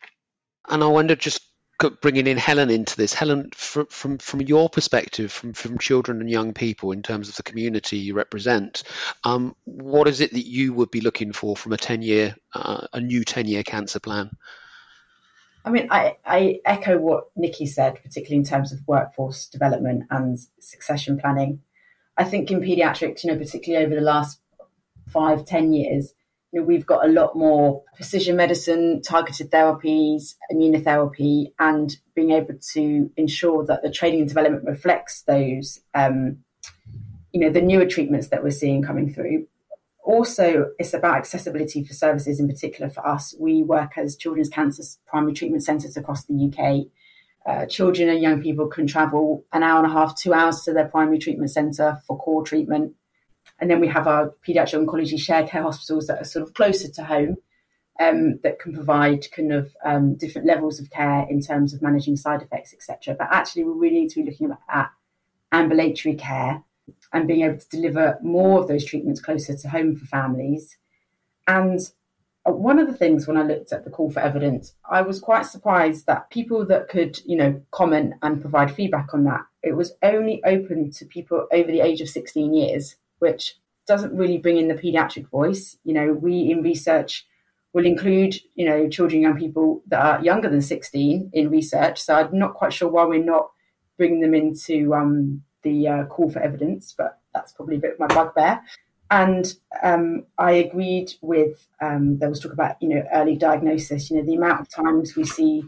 [0.69, 1.52] And i wonder just
[1.89, 6.29] bringing in helen into this helen from from, from your perspective from, from children and
[6.29, 8.83] young people in terms of the community you represent
[9.23, 12.87] um, what is it that you would be looking for from a 10 year uh,
[12.93, 14.31] a new 10 year cancer plan
[15.65, 20.37] I mean, I, I echo what Nikki said, particularly in terms of workforce development and
[20.59, 21.61] succession planning.
[22.17, 24.39] I think in pediatrics, you know, particularly over the last
[25.07, 26.13] five, ten years,
[26.53, 32.53] you know, we've got a lot more precision medicine, targeted therapies, immunotherapy, and being able
[32.73, 36.37] to ensure that the training and development reflects those, um,
[37.31, 39.47] you know, the newer treatments that we're seeing coming through.
[40.05, 43.33] Also, it's about accessibility for services in particular for us.
[43.39, 46.87] We work as children's cancer primary treatment centres across the UK
[47.45, 50.73] uh, children and young people can travel an hour and a half, two hours to
[50.73, 52.93] their primary treatment centre for core treatment.
[53.59, 56.89] And then we have our paediatric oncology shared care hospitals that are sort of closer
[56.89, 57.37] to home
[57.99, 62.17] um, that can provide kind of um, different levels of care in terms of managing
[62.17, 63.15] side effects, etc.
[63.17, 64.91] But actually, we really need to be looking at
[65.51, 66.63] ambulatory care
[67.13, 70.77] and being able to deliver more of those treatments closer to home for families.
[71.47, 71.79] And
[72.45, 75.19] uh, one of the things when I looked at the call for evidence, I was
[75.19, 79.77] quite surprised that people that could, you know, comment and provide feedback on that, it
[79.77, 83.55] was only open to people over the age of 16 years, which
[83.87, 85.77] doesn't really bring in the pediatric voice.
[85.85, 87.25] You know, we in research
[87.73, 92.01] will include, you know, children, young people that are younger than 16 in research.
[92.01, 93.49] So I'm not quite sure why we're not
[93.97, 97.99] bringing them into um, the uh, call for evidence, but that's probably a bit of
[97.99, 98.61] my bugbear.
[99.09, 104.09] And um, I agreed with um, there was talk about you know early diagnosis.
[104.09, 105.63] You know the amount of times we see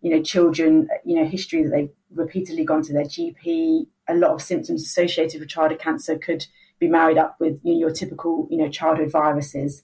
[0.00, 3.86] you know children you know history that they've repeatedly gone to their GP.
[4.08, 6.46] A lot of symptoms associated with childhood cancer could
[6.78, 9.82] be married up with you know, your typical you know childhood viruses.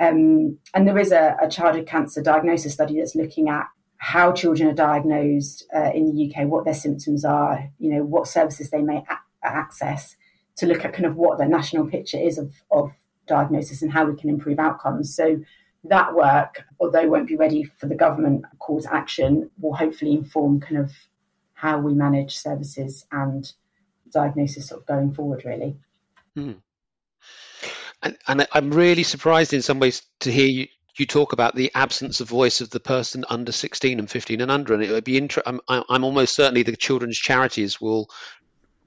[0.00, 4.68] Um, and there is a, a, childhood cancer diagnosis study that's looking at how children
[4.68, 8.80] are diagnosed uh, in the UK, what their symptoms are, you know, what services they
[8.80, 10.14] may a- access,
[10.56, 12.92] to look at kind of what the national picture is of, of
[13.26, 15.14] diagnosis and how we can improve outcomes.
[15.14, 15.40] So
[15.84, 20.60] that work, although it won't be ready for the government to action, will hopefully inform
[20.60, 20.92] kind of
[21.54, 23.52] how we manage services and
[24.12, 25.76] diagnosis sort of going forward really.
[26.38, 26.52] Hmm.
[28.02, 31.70] And, and I'm really surprised in some ways to hear you, you talk about the
[31.74, 35.04] absence of voice of the person under 16 and 15 and under, and it would
[35.04, 35.60] be interesting.
[35.68, 38.08] I'm, I'm almost certainly the children's charities will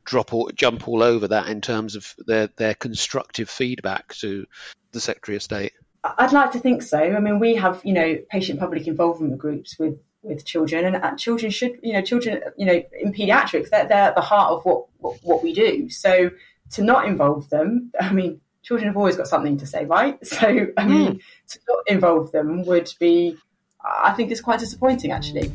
[0.03, 4.45] drop or jump all over that in terms of their their constructive feedback to
[4.91, 5.73] the Secretary of State.
[6.03, 6.97] I'd like to think so.
[6.97, 11.51] I mean, we have you know patient public involvement groups with with children, and children
[11.51, 14.85] should you know children you know in paediatrics they're, they're at the heart of what,
[14.97, 15.89] what what we do.
[15.89, 16.31] So
[16.71, 20.17] to not involve them, I mean, children have always got something to say, right?
[20.25, 21.21] So I mean, mm.
[21.49, 23.37] to not involve them would be,
[23.83, 25.51] I think, is quite disappointing actually.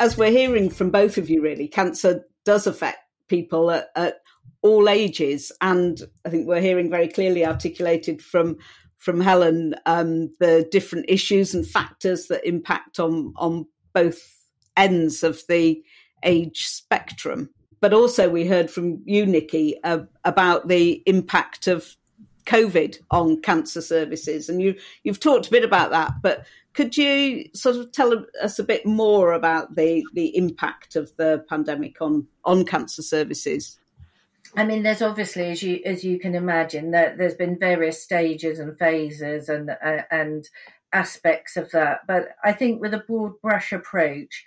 [0.00, 4.20] as we're hearing from both of you, really, cancer does affect people at, at
[4.62, 8.58] all ages, and I think we're hearing very clearly articulated from
[8.98, 14.20] from Helen um, the different issues and factors that impact on on both
[14.76, 15.82] ends of the
[16.24, 17.50] age spectrum.
[17.80, 21.96] But also, we heard from you, Nikki, uh, about the impact of
[22.46, 26.14] COVID on cancer services, and you you've talked a bit about that.
[26.22, 26.44] But
[26.78, 31.44] could you sort of tell us a bit more about the, the impact of the
[31.48, 33.80] pandemic on, on cancer services?
[34.56, 38.58] I mean, there's obviously, as you as you can imagine, that there's been various stages
[38.58, 40.48] and phases and uh, and
[40.92, 42.00] aspects of that.
[42.06, 44.44] But I think with a broad brush approach,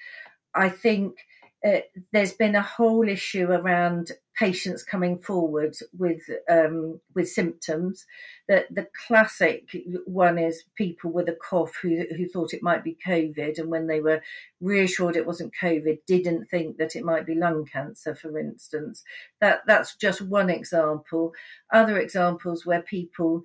[0.54, 1.18] I think
[1.66, 1.80] uh,
[2.12, 8.06] there's been a whole issue around patients coming forward with um, with symptoms.
[8.48, 9.70] The the classic
[10.06, 13.86] one is people with a cough who who thought it might be COVID, and when
[13.86, 14.24] they were
[14.60, 19.04] reassured it wasn't COVID, didn't think that it might be lung cancer, for instance.
[19.40, 21.34] That that's just one example.
[21.72, 23.44] Other examples where people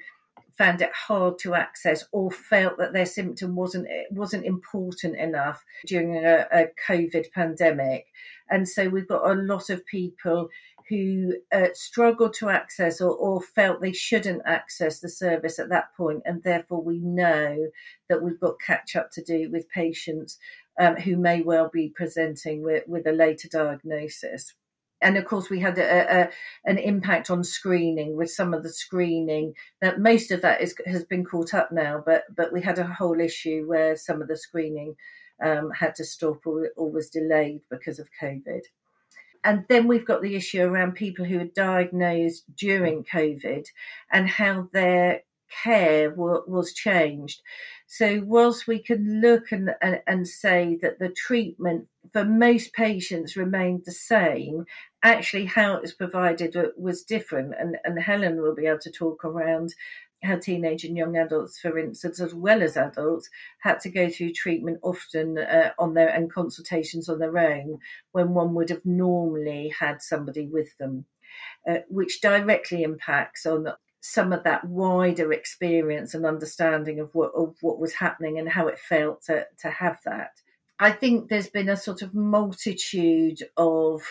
[0.57, 6.17] found it hard to access or felt that their symptom wasn't wasn't important enough during
[6.17, 8.07] a, a COVID pandemic.
[8.49, 10.49] And so we've got a lot of people
[10.89, 15.93] who uh, struggled to access or, or, felt they shouldn't access the service at that
[15.97, 17.57] point, and therefore we know
[18.09, 20.39] that we've got catch up to do with patients
[20.79, 24.55] um, who may well be presenting with, with a later diagnosis.
[25.03, 26.31] And of course, we had a, a,
[26.65, 29.55] an impact on screening with some of the screening.
[29.81, 32.87] That most of that is, has been caught up now, but but we had a
[32.87, 34.97] whole issue where some of the screening
[35.43, 38.63] um, had to stop or, or was delayed because of COVID
[39.47, 43.65] and then we've got the issue around people who are diagnosed during COVID
[44.11, 45.23] and how their
[45.63, 47.43] care w- was changed.
[47.87, 53.37] So, whilst we can look and, and, and, say that the treatment for most patients
[53.37, 54.65] remained the same,
[55.03, 57.55] actually, how it was provided was different.
[57.59, 59.73] And, and Helen will be able to talk around
[60.23, 63.29] how teenage and young adults, for instance, as well as adults,
[63.61, 67.79] had to go through treatment often uh, on their and consultations on their own
[68.13, 71.05] when one would have normally had somebody with them,
[71.69, 73.69] uh, which directly impacts on
[74.07, 78.69] some of that wider experience and understanding of what of what was happening and how
[78.69, 80.33] it felt to to have that.
[80.79, 84.03] I think there's been a sort of multitude of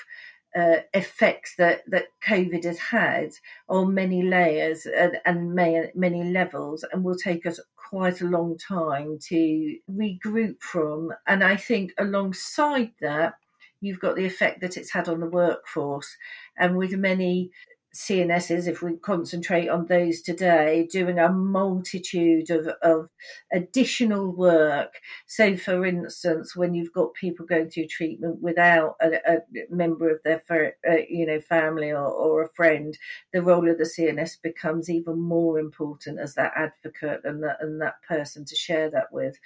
[0.56, 3.32] uh, effects that, that COVID has had
[3.68, 8.58] on many layers and, and may, many levels, and will take us quite a long
[8.58, 11.12] time to regroup from.
[11.28, 13.34] And I think alongside that,
[13.82, 16.16] you've got the effect that it's had on the workforce,
[16.58, 17.52] and with many
[17.96, 23.10] CNSs, if we concentrate on those today, doing a multitude of, of
[23.54, 24.96] additional work.
[25.28, 29.38] So, for instance, when you've got people going through treatment without a, a
[29.70, 30.44] member of their
[30.88, 32.98] uh, you know family or, or, a friend,
[33.32, 37.82] the role of the CNS becomes even more important as that advocate and that and
[37.82, 39.40] that person to share that with.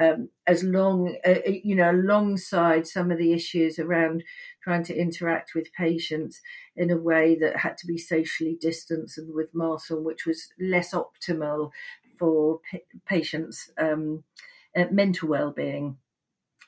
[0.00, 4.22] Um, as long uh, you know, alongside some of the issues around
[4.66, 6.40] trying to interact with patients
[6.74, 10.48] in a way that had to be socially distanced and with masks on, which was
[10.58, 11.70] less optimal
[12.18, 14.24] for p- patients' um,
[14.74, 15.98] uh, mental well-being,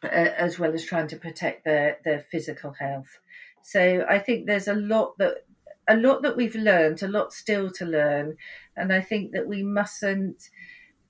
[0.05, 3.19] uh, as well as trying to protect their their physical health.
[3.63, 5.45] So I think there's a lot that
[5.89, 8.37] a lot that we've learned, a lot still to learn,
[8.77, 10.51] and I think that we mustn't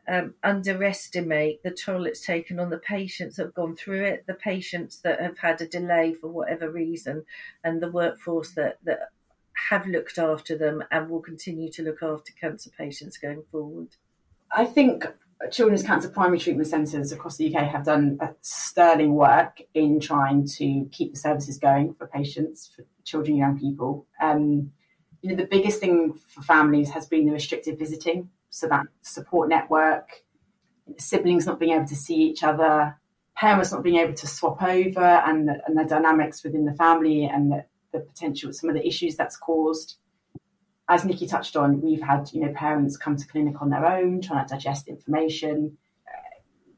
[0.08, 4.34] um, underestimate the toll it's taken on the patients that have gone through it, the
[4.34, 7.24] patients that have had a delay for whatever reason,
[7.62, 9.10] and the workforce that, that
[9.68, 13.88] have looked after them and will continue to look after cancer patients going forward.
[14.50, 15.06] I think
[15.50, 20.88] Children's Cancer Primary Treatment Centres across the UK have done sterling work in trying to
[20.90, 24.06] keep the services going for patients, for children young people.
[24.22, 24.72] Um,
[25.20, 29.48] you know, the biggest thing for families has been the restricted visiting so that support
[29.48, 30.08] network,
[30.96, 32.98] siblings not being able to see each other,
[33.36, 37.24] parents not being able to swap over and the, and the dynamics within the family
[37.24, 39.96] and the, the potential some of the issues that's caused
[40.88, 44.20] as Nikki touched on, we've had you know parents come to clinic on their own,
[44.20, 45.76] trying to digest information.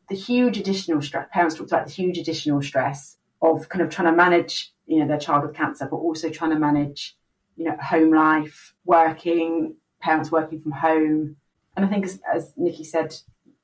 [0.09, 1.29] the huge additional stress.
[1.33, 5.07] Parents talked about the huge additional stress of kind of trying to manage you know
[5.07, 7.17] their child with cancer, but also trying to manage
[7.57, 11.37] you know home life, working, parents working from home,
[11.77, 13.15] and I think as, as Nikki said,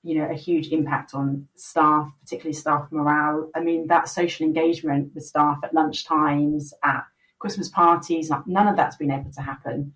[0.02, 3.50] you know a huge impact on staff, particularly staff morale.
[3.54, 7.04] I mean that social engagement with staff at lunch times, at
[7.38, 9.92] Christmas parties, none of that's been able to happen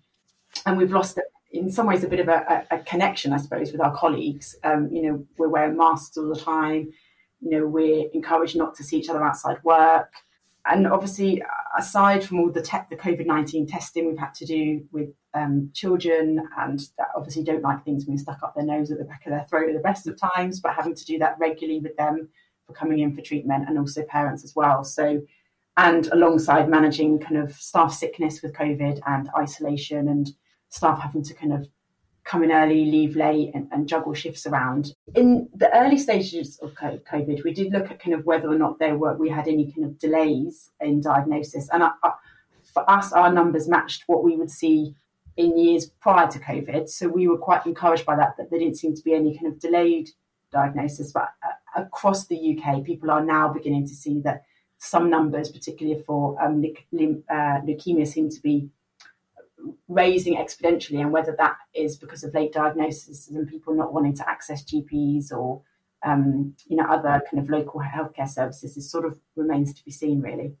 [0.65, 1.19] and we've lost
[1.51, 4.55] in some ways a bit of a, a connection, I suppose, with our colleagues.
[4.63, 6.91] Um, you know, we're wearing masks all the time.
[7.41, 10.11] You know, we're encouraged not to see each other outside work.
[10.65, 11.41] And obviously,
[11.77, 15.71] aside from all the te- the COVID nineteen testing we've had to do with um,
[15.73, 19.25] children, and that obviously don't like things being stuck up their nose at the back
[19.25, 21.97] of their throat at the best of times, but having to do that regularly with
[21.97, 22.29] them
[22.67, 24.83] for coming in for treatment, and also parents as well.
[24.83, 25.21] So,
[25.77, 30.29] and alongside managing kind of staff sickness with COVID and isolation and
[30.69, 31.67] staff having to kind of
[32.23, 34.93] come in early, leave late, and, and, juggle shifts around.
[35.15, 38.79] In the early stages of COVID, we did look at kind of whether or not
[38.79, 42.11] there were we had any kind of delays in diagnosis, and I, I,
[42.73, 44.95] for us, our numbers matched what we would see
[45.37, 46.89] in years prior to COVID.
[46.89, 48.37] So we were quite encouraged by that.
[48.37, 50.09] That there didn't seem to be any kind of delayed
[50.51, 54.43] diagnosis, but uh, across the UK, people are now beginning to see that
[54.77, 58.69] some numbers, particularly for um, uh, leukemia, seem to be
[59.87, 64.29] raising exponentially, and whether that is because of late diagnosis and people not wanting to
[64.29, 65.61] access GPs or
[66.03, 69.91] um, you know other kind of local healthcare services is sort of remains to be
[69.91, 70.55] seen, really.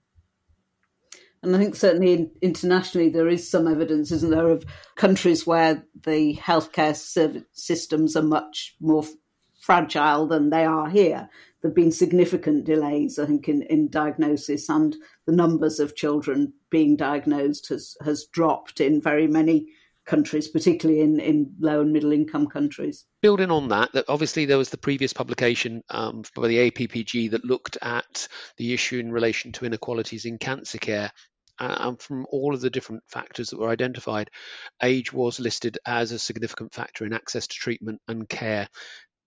[1.43, 4.63] And I think certainly internationally there is some evidence, isn't there, of
[4.95, 6.95] countries where the healthcare
[7.51, 9.03] systems are much more
[9.61, 11.29] fragile than they are here
[11.61, 14.95] there have been significant delays, I think, in, in diagnosis, and
[15.27, 19.67] the numbers of children being diagnosed has, has dropped in very many
[20.05, 23.05] countries, particularly in, in low and middle income countries.
[23.21, 27.45] Building on that, that obviously there was the previous publication um, by the APPG that
[27.45, 31.11] looked at the issue in relation to inequalities in cancer care.
[31.59, 34.31] Uh, and from all of the different factors that were identified,
[34.81, 38.67] age was listed as a significant factor in access to treatment and care.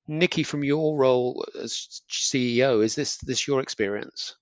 [0.06, 4.36] Nikki, from your role as CEO, is this this your experience?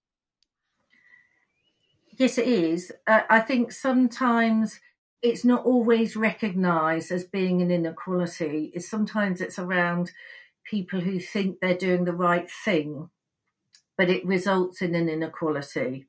[2.19, 2.93] Yes, it is.
[3.07, 4.81] Uh, I think sometimes
[5.23, 8.73] it's not always recognised as being an inequality.
[8.75, 10.11] It's sometimes it's around
[10.65, 13.09] people who think they're doing the right thing,
[13.97, 16.07] but it results in an inequality.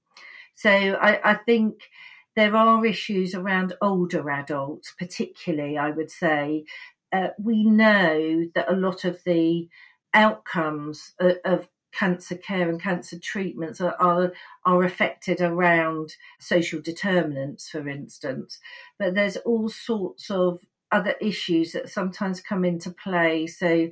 [0.55, 1.89] So I, I think
[2.35, 6.65] there are issues around older adults, particularly, I would say,
[7.13, 9.69] uh, we know that a lot of the
[10.13, 14.33] outcomes of, of cancer care and cancer treatments are, are,
[14.65, 18.59] are affected around social determinants, for instance.
[18.97, 20.59] But there's all sorts of
[20.91, 23.47] other issues that sometimes come into play.
[23.47, 23.89] So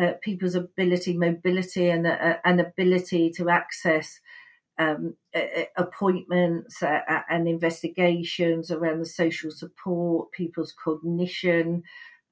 [0.00, 4.20] uh, people's ability, mobility, and uh, an ability to access
[4.78, 5.14] um,
[5.76, 7.00] appointments uh,
[7.30, 11.82] and investigations around the social support, people's cognition,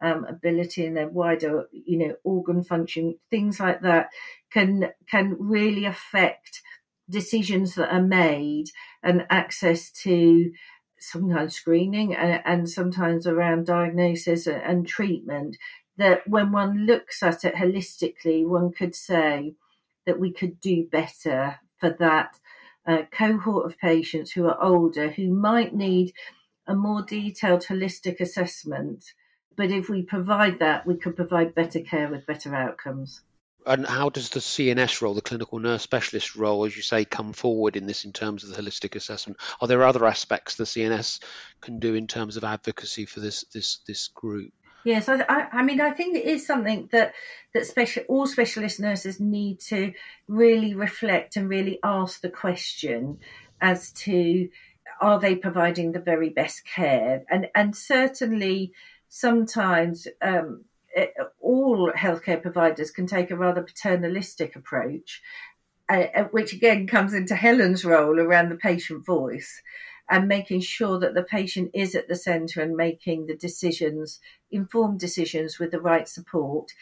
[0.01, 4.11] um, ability and their wider, you know, organ function, things like that
[4.53, 6.63] can can really affect
[7.09, 8.67] decisions that are made
[9.03, 10.53] and access to
[10.99, 15.57] sometimes screening and, and sometimes around diagnosis and treatment.
[15.97, 19.55] That when one looks at it holistically, one could say
[20.07, 22.41] that we could do better for that
[22.87, 26.13] uh, cohort of patients who are older who might need
[26.67, 29.13] a more detailed holistic assessment
[29.57, 33.21] but if we provide that, we could provide better care with better outcomes.
[33.67, 37.33] And how does the CNS role, the clinical nurse specialist role, as you say, come
[37.33, 39.41] forward in this in terms of the holistic assessment?
[39.61, 41.23] Are there other aspects the CNS
[41.63, 44.53] can do in terms of advocacy for this this this group?
[44.85, 47.15] Yes, I, I, mean, I think it is something that
[47.55, 49.95] that special all specialist nurses need to
[50.29, 53.21] really reflect and really ask the question
[53.63, 54.51] as to
[55.01, 58.73] are they providing the very best care, and and certainly
[59.15, 65.23] sometimes um, it, all healthcare providers can take a rather paternalistic approach,
[65.89, 69.63] uh, uh, which again comes into Helen's role around the patient voice
[70.11, 74.19] and making sure that the patient is at the centre and making the decisions,
[74.51, 76.73] informed decisions with the right support.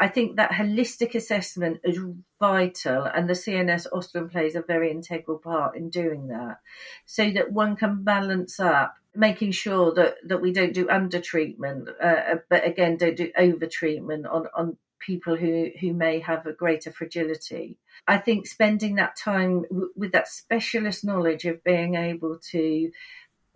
[0.00, 2.00] I think that holistic assessment is
[2.40, 6.56] vital, and the CNS often plays a very integral part in doing that,
[7.04, 11.88] so that one can balance up making sure that, that we don't do under treatment,
[12.02, 16.46] uh, uh, but again, don't do over treatment on, on people who, who may have
[16.46, 17.76] a greater fragility.
[18.06, 22.90] I think spending that time w- with that specialist knowledge of being able to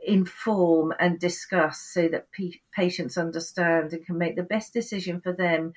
[0.05, 5.33] inform and discuss so that p- patients understand and can make the best decision for
[5.33, 5.75] them.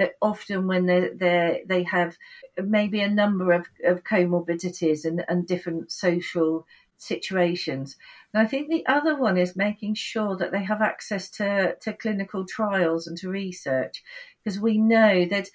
[0.00, 2.16] Uh, often when they they they have
[2.62, 6.66] maybe a number of, of comorbidities and, and different social
[6.98, 7.96] situations.
[8.32, 11.92] And I think the other one is making sure that they have access to, to
[11.92, 14.02] clinical trials and to research,
[14.44, 15.48] because we know that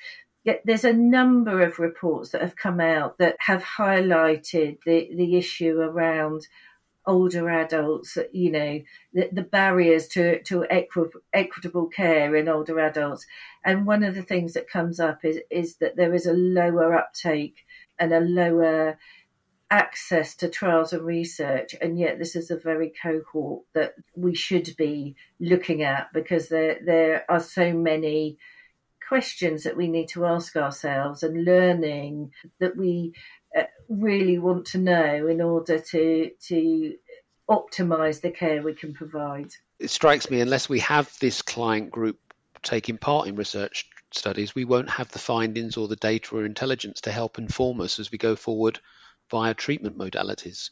[0.65, 5.79] there's a number of reports that have come out that have highlighted the, the issue
[5.79, 6.47] around
[7.07, 8.79] older adults, you know,
[9.13, 13.25] the, the barriers to, to equi- equitable care in older adults.
[13.65, 16.95] And one of the things that comes up is, is that there is a lower
[16.95, 17.65] uptake
[17.99, 18.97] and a lower
[19.71, 24.75] access to trials and research, and yet this is a very cohort that we should
[24.77, 28.37] be looking at because there there are so many
[29.07, 33.13] questions that we need to ask ourselves and learning that we
[33.57, 36.93] uh, really want to know in order to to
[37.49, 39.51] optimize the care we can provide.
[39.79, 42.19] It strikes me unless we have this client group
[42.61, 47.01] taking part in research studies, we won't have the findings or the data or intelligence
[47.01, 48.79] to help inform us as we go forward
[49.31, 50.69] via treatment modalities.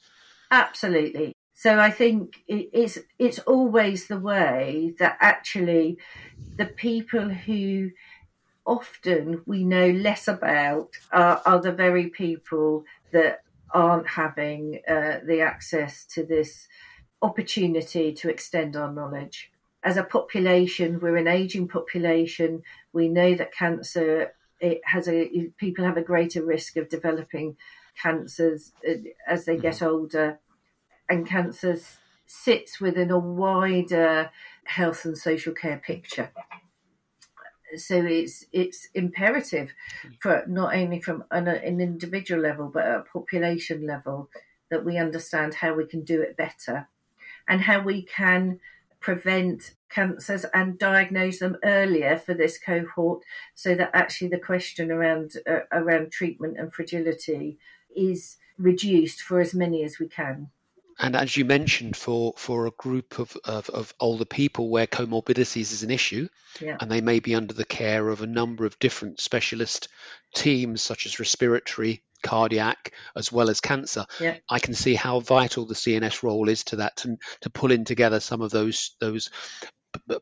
[0.51, 1.33] Absolutely.
[1.55, 5.97] So I think it's it's always the way that actually
[6.57, 7.91] the people who
[8.65, 13.41] often we know less about are, are the very people that
[13.73, 16.67] aren't having uh, the access to this
[17.21, 19.51] opportunity to extend our knowledge.
[19.83, 22.61] As a population, we're an aging population.
[22.93, 27.57] We know that cancer it has a people have a greater risk of developing
[28.01, 28.93] cancers uh,
[29.27, 29.85] as they get mm-hmm.
[29.85, 30.39] older,
[31.09, 31.77] and cancer
[32.25, 34.29] sits within a wider
[34.65, 36.31] health and social care picture.
[37.75, 39.73] So it's it's imperative
[40.19, 44.29] for not only from an, an individual level but at a population level
[44.69, 46.87] that we understand how we can do it better
[47.47, 48.59] and how we can
[48.99, 53.23] prevent cancers and diagnose them earlier for this cohort
[53.55, 57.57] so that actually the question around uh, around treatment and fragility
[57.95, 60.49] is reduced for as many as we can.
[61.01, 65.71] And as you mentioned, for, for a group of, of, of older people where comorbidities
[65.71, 66.27] is an issue,
[66.59, 66.75] yeah.
[66.81, 69.87] and they may be under the care of a number of different specialist
[70.35, 74.35] teams, such as respiratory, cardiac, as well as cancer, yeah.
[74.49, 77.85] I can see how vital the CNS role is to that, to, to pull in
[77.85, 79.29] together some of those those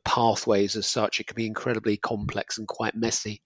[0.03, 1.19] pathways as such.
[1.19, 3.41] It can be incredibly complex and quite messy.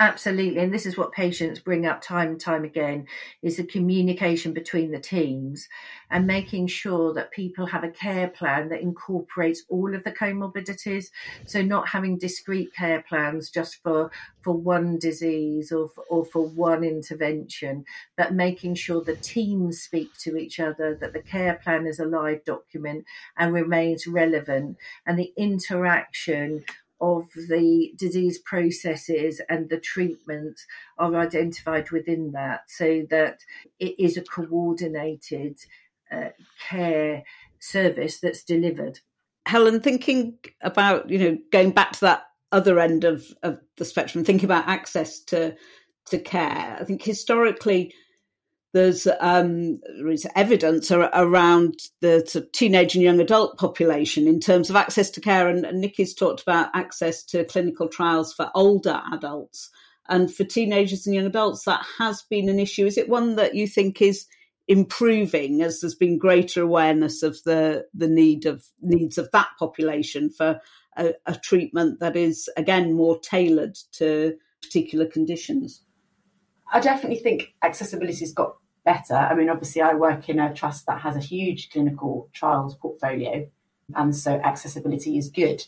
[0.00, 3.08] Absolutely, and this is what patients bring up time and time again:
[3.42, 5.68] is the communication between the teams,
[6.08, 11.06] and making sure that people have a care plan that incorporates all of the comorbidities.
[11.46, 16.46] So, not having discrete care plans just for for one disease or for, or for
[16.48, 17.84] one intervention,
[18.16, 22.04] but making sure the teams speak to each other, that the care plan is a
[22.06, 23.04] live document
[23.36, 24.76] and remains relevant,
[25.06, 26.64] and the interaction
[27.00, 30.66] of the disease processes and the treatments
[30.98, 33.40] are identified within that so that
[33.78, 35.56] it is a coordinated
[36.10, 36.30] uh,
[36.68, 37.22] care
[37.60, 39.00] service that's delivered.
[39.46, 44.24] Helen, thinking about, you know, going back to that other end of, of the spectrum,
[44.24, 45.56] thinking about access to
[46.06, 47.92] to care, I think historically
[48.78, 54.38] there's um, there is evidence around the sort of teenage and young adult population in
[54.38, 55.48] terms of access to care.
[55.48, 59.70] And, and Nikki's talked about access to clinical trials for older adults.
[60.08, 62.86] And for teenagers and young adults, that has been an issue.
[62.86, 64.26] Is it one that you think is
[64.68, 70.30] improving as there's been greater awareness of the, the need of needs of that population
[70.30, 70.60] for
[70.96, 75.82] a, a treatment that is, again, more tailored to particular conditions?
[76.72, 78.56] I definitely think accessibility's got
[78.88, 79.16] better.
[79.16, 83.46] I mean, obviously, I work in a trust that has a huge clinical trials portfolio,
[83.94, 85.62] and so accessibility is good.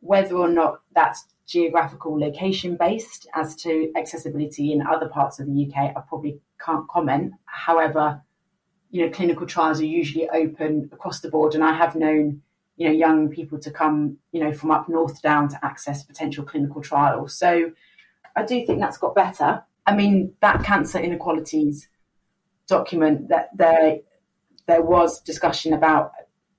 [0.00, 5.66] Whether or not that's geographical location based as to accessibility in other parts of the
[5.66, 7.34] UK, I probably can't comment.
[7.44, 8.22] However,
[8.90, 12.40] you know, clinical trials are usually open across the board, and I have known
[12.78, 16.44] you know young people to come you know from up north down to access potential
[16.44, 17.36] clinical trials.
[17.36, 17.72] So
[18.34, 19.64] I do think that's got better.
[19.86, 21.88] I mean, that cancer inequalities
[22.68, 23.98] document that there
[24.66, 26.12] there was discussion about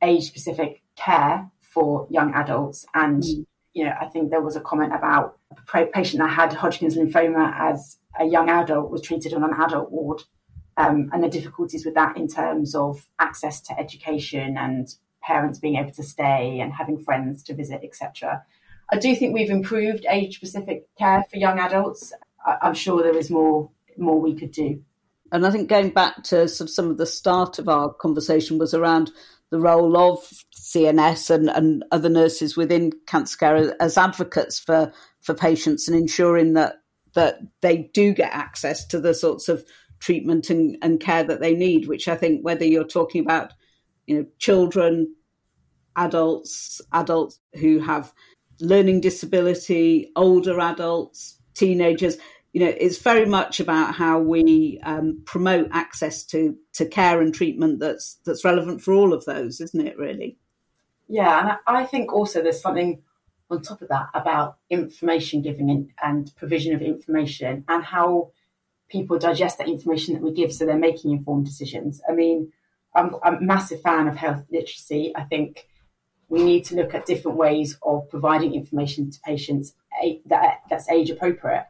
[0.04, 3.46] age specific care for young adults and mm.
[3.74, 5.38] you know I think there was a comment about
[5.74, 9.92] a patient that had Hodgkin's lymphoma as a young adult was treated on an adult
[9.92, 10.22] ward
[10.78, 14.88] um, and the difficulties with that in terms of access to education and
[15.22, 18.44] parents being able to stay and having friends to visit etc
[18.92, 22.14] I do think we've improved age specific care for young adults.
[22.46, 24.84] I, I'm sure there is more more we could do.
[25.36, 28.58] And I think going back to sort of some of the start of our conversation
[28.58, 29.12] was around
[29.52, 30.20] the role of
[30.58, 36.54] CNS and, and other nurses within cancer care as advocates for, for patients and ensuring
[36.54, 36.78] that
[37.16, 39.64] that they do get access to the sorts of
[40.00, 43.54] treatment and, and care that they need, which I think whether you're talking about,
[44.06, 45.16] you know, children,
[45.96, 48.14] adults, adults who have
[48.60, 52.18] learning disability, older adults, teenagers,
[52.56, 57.34] you know, it's very much about how we um, promote access to to care and
[57.34, 59.98] treatment that's that's relevant for all of those, isn't it?
[59.98, 60.38] Really.
[61.10, 63.02] Yeah, and I think also there's something
[63.52, 68.32] on top of that about information giving and, and provision of information and how
[68.88, 72.02] people digest that information that we give so they're making informed decisions.
[72.10, 72.54] I mean,
[72.96, 75.12] I'm, I'm, a massive fan of health literacy.
[75.14, 75.68] I think
[76.30, 79.74] we need to look at different ways of providing information to patients
[80.28, 81.66] that, that's age appropriate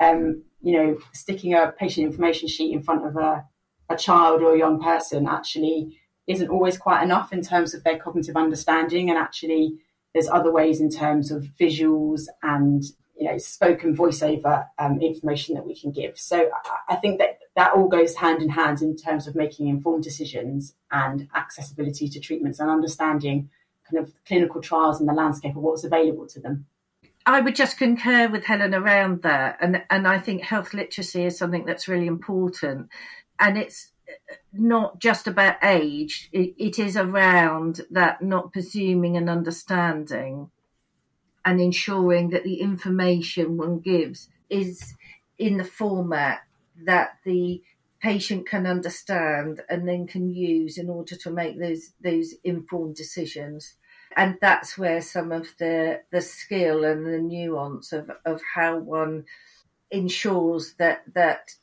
[0.00, 3.44] um, you know, sticking a patient information sheet in front of a,
[3.88, 7.98] a child or a young person actually isn't always quite enough in terms of their
[7.98, 9.10] cognitive understanding.
[9.10, 9.78] And actually,
[10.14, 12.84] there's other ways in terms of visuals and
[13.16, 16.18] you know spoken voiceover um, information that we can give.
[16.18, 16.50] So
[16.88, 20.74] I, think that that all goes hand in hand in terms of making informed decisions
[20.90, 23.50] and accessibility to treatments and understanding
[23.88, 26.66] kind of clinical trials and the landscape of what's available to them.
[27.30, 31.38] I would just concur with Helen around that, and and I think health literacy is
[31.38, 32.88] something that's really important,
[33.38, 33.92] and it's
[34.52, 40.50] not just about age; it, it is around that not presuming and understanding,
[41.44, 44.96] and ensuring that the information one gives is
[45.38, 46.40] in the format
[46.84, 47.62] that the
[48.02, 53.76] patient can understand and then can use in order to make those those informed decisions
[54.16, 59.24] and that's where some of the the skill and the nuance of of how one
[59.90, 61.54] ensures that that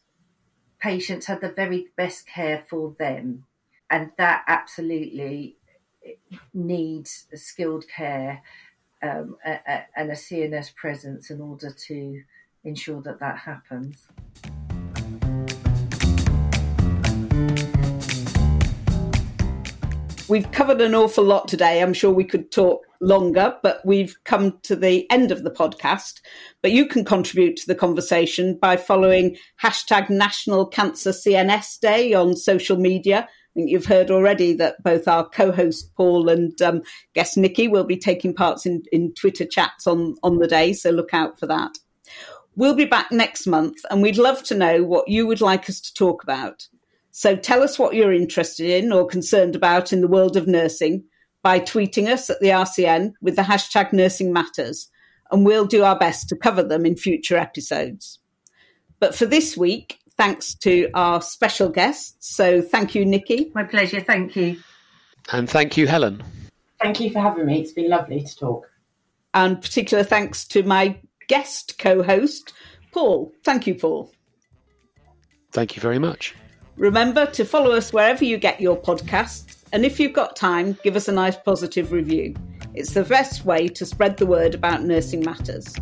[0.80, 3.44] patients have the very best care for them
[3.90, 5.58] and that absolutely
[6.54, 8.42] needs skilled care
[9.02, 12.22] um, and a CNS presence in order to
[12.64, 14.08] ensure that that happens.
[20.30, 21.82] We've covered an awful lot today.
[21.82, 26.20] I'm sure we could talk longer, but we've come to the end of the podcast.
[26.62, 32.36] But you can contribute to the conversation by following hashtag National Cancer CNS Day on
[32.36, 33.20] social media.
[33.20, 36.82] I think you've heard already that both our co-host Paul and um,
[37.14, 40.90] guest Nikki will be taking parts in, in Twitter chats on, on the day, so
[40.90, 41.78] look out for that.
[42.58, 45.80] We'll be back next month and we'd love to know what you would like us
[45.80, 46.68] to talk about.
[47.18, 51.04] So tell us what you're interested in or concerned about in the world of nursing
[51.42, 54.88] by tweeting us at the RCN with the hashtag Nursing Matters,
[55.32, 58.20] and we'll do our best to cover them in future episodes.
[59.00, 62.36] But for this week, thanks to our special guests.
[62.36, 63.52] So thank you, Nikki.
[63.56, 64.00] My pleasure.
[64.00, 64.60] Thank you.
[65.32, 66.24] And thank you, Helen.
[66.80, 67.62] Thank you for having me.
[67.62, 68.70] It's been lovely to talk.
[69.34, 72.54] And particular thanks to my guest co host,
[72.92, 73.34] Paul.
[73.44, 74.12] Thank you, Paul.
[75.52, 76.36] Thank you very much.
[76.78, 80.96] Remember to follow us wherever you get your podcasts, and if you've got time, give
[80.96, 82.36] us a nice positive review.
[82.76, 85.76] It's the best way to spread the word about nursing matters.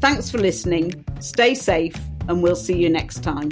[0.00, 1.96] Thanks for listening, stay safe,
[2.28, 3.50] and we'll see you next time.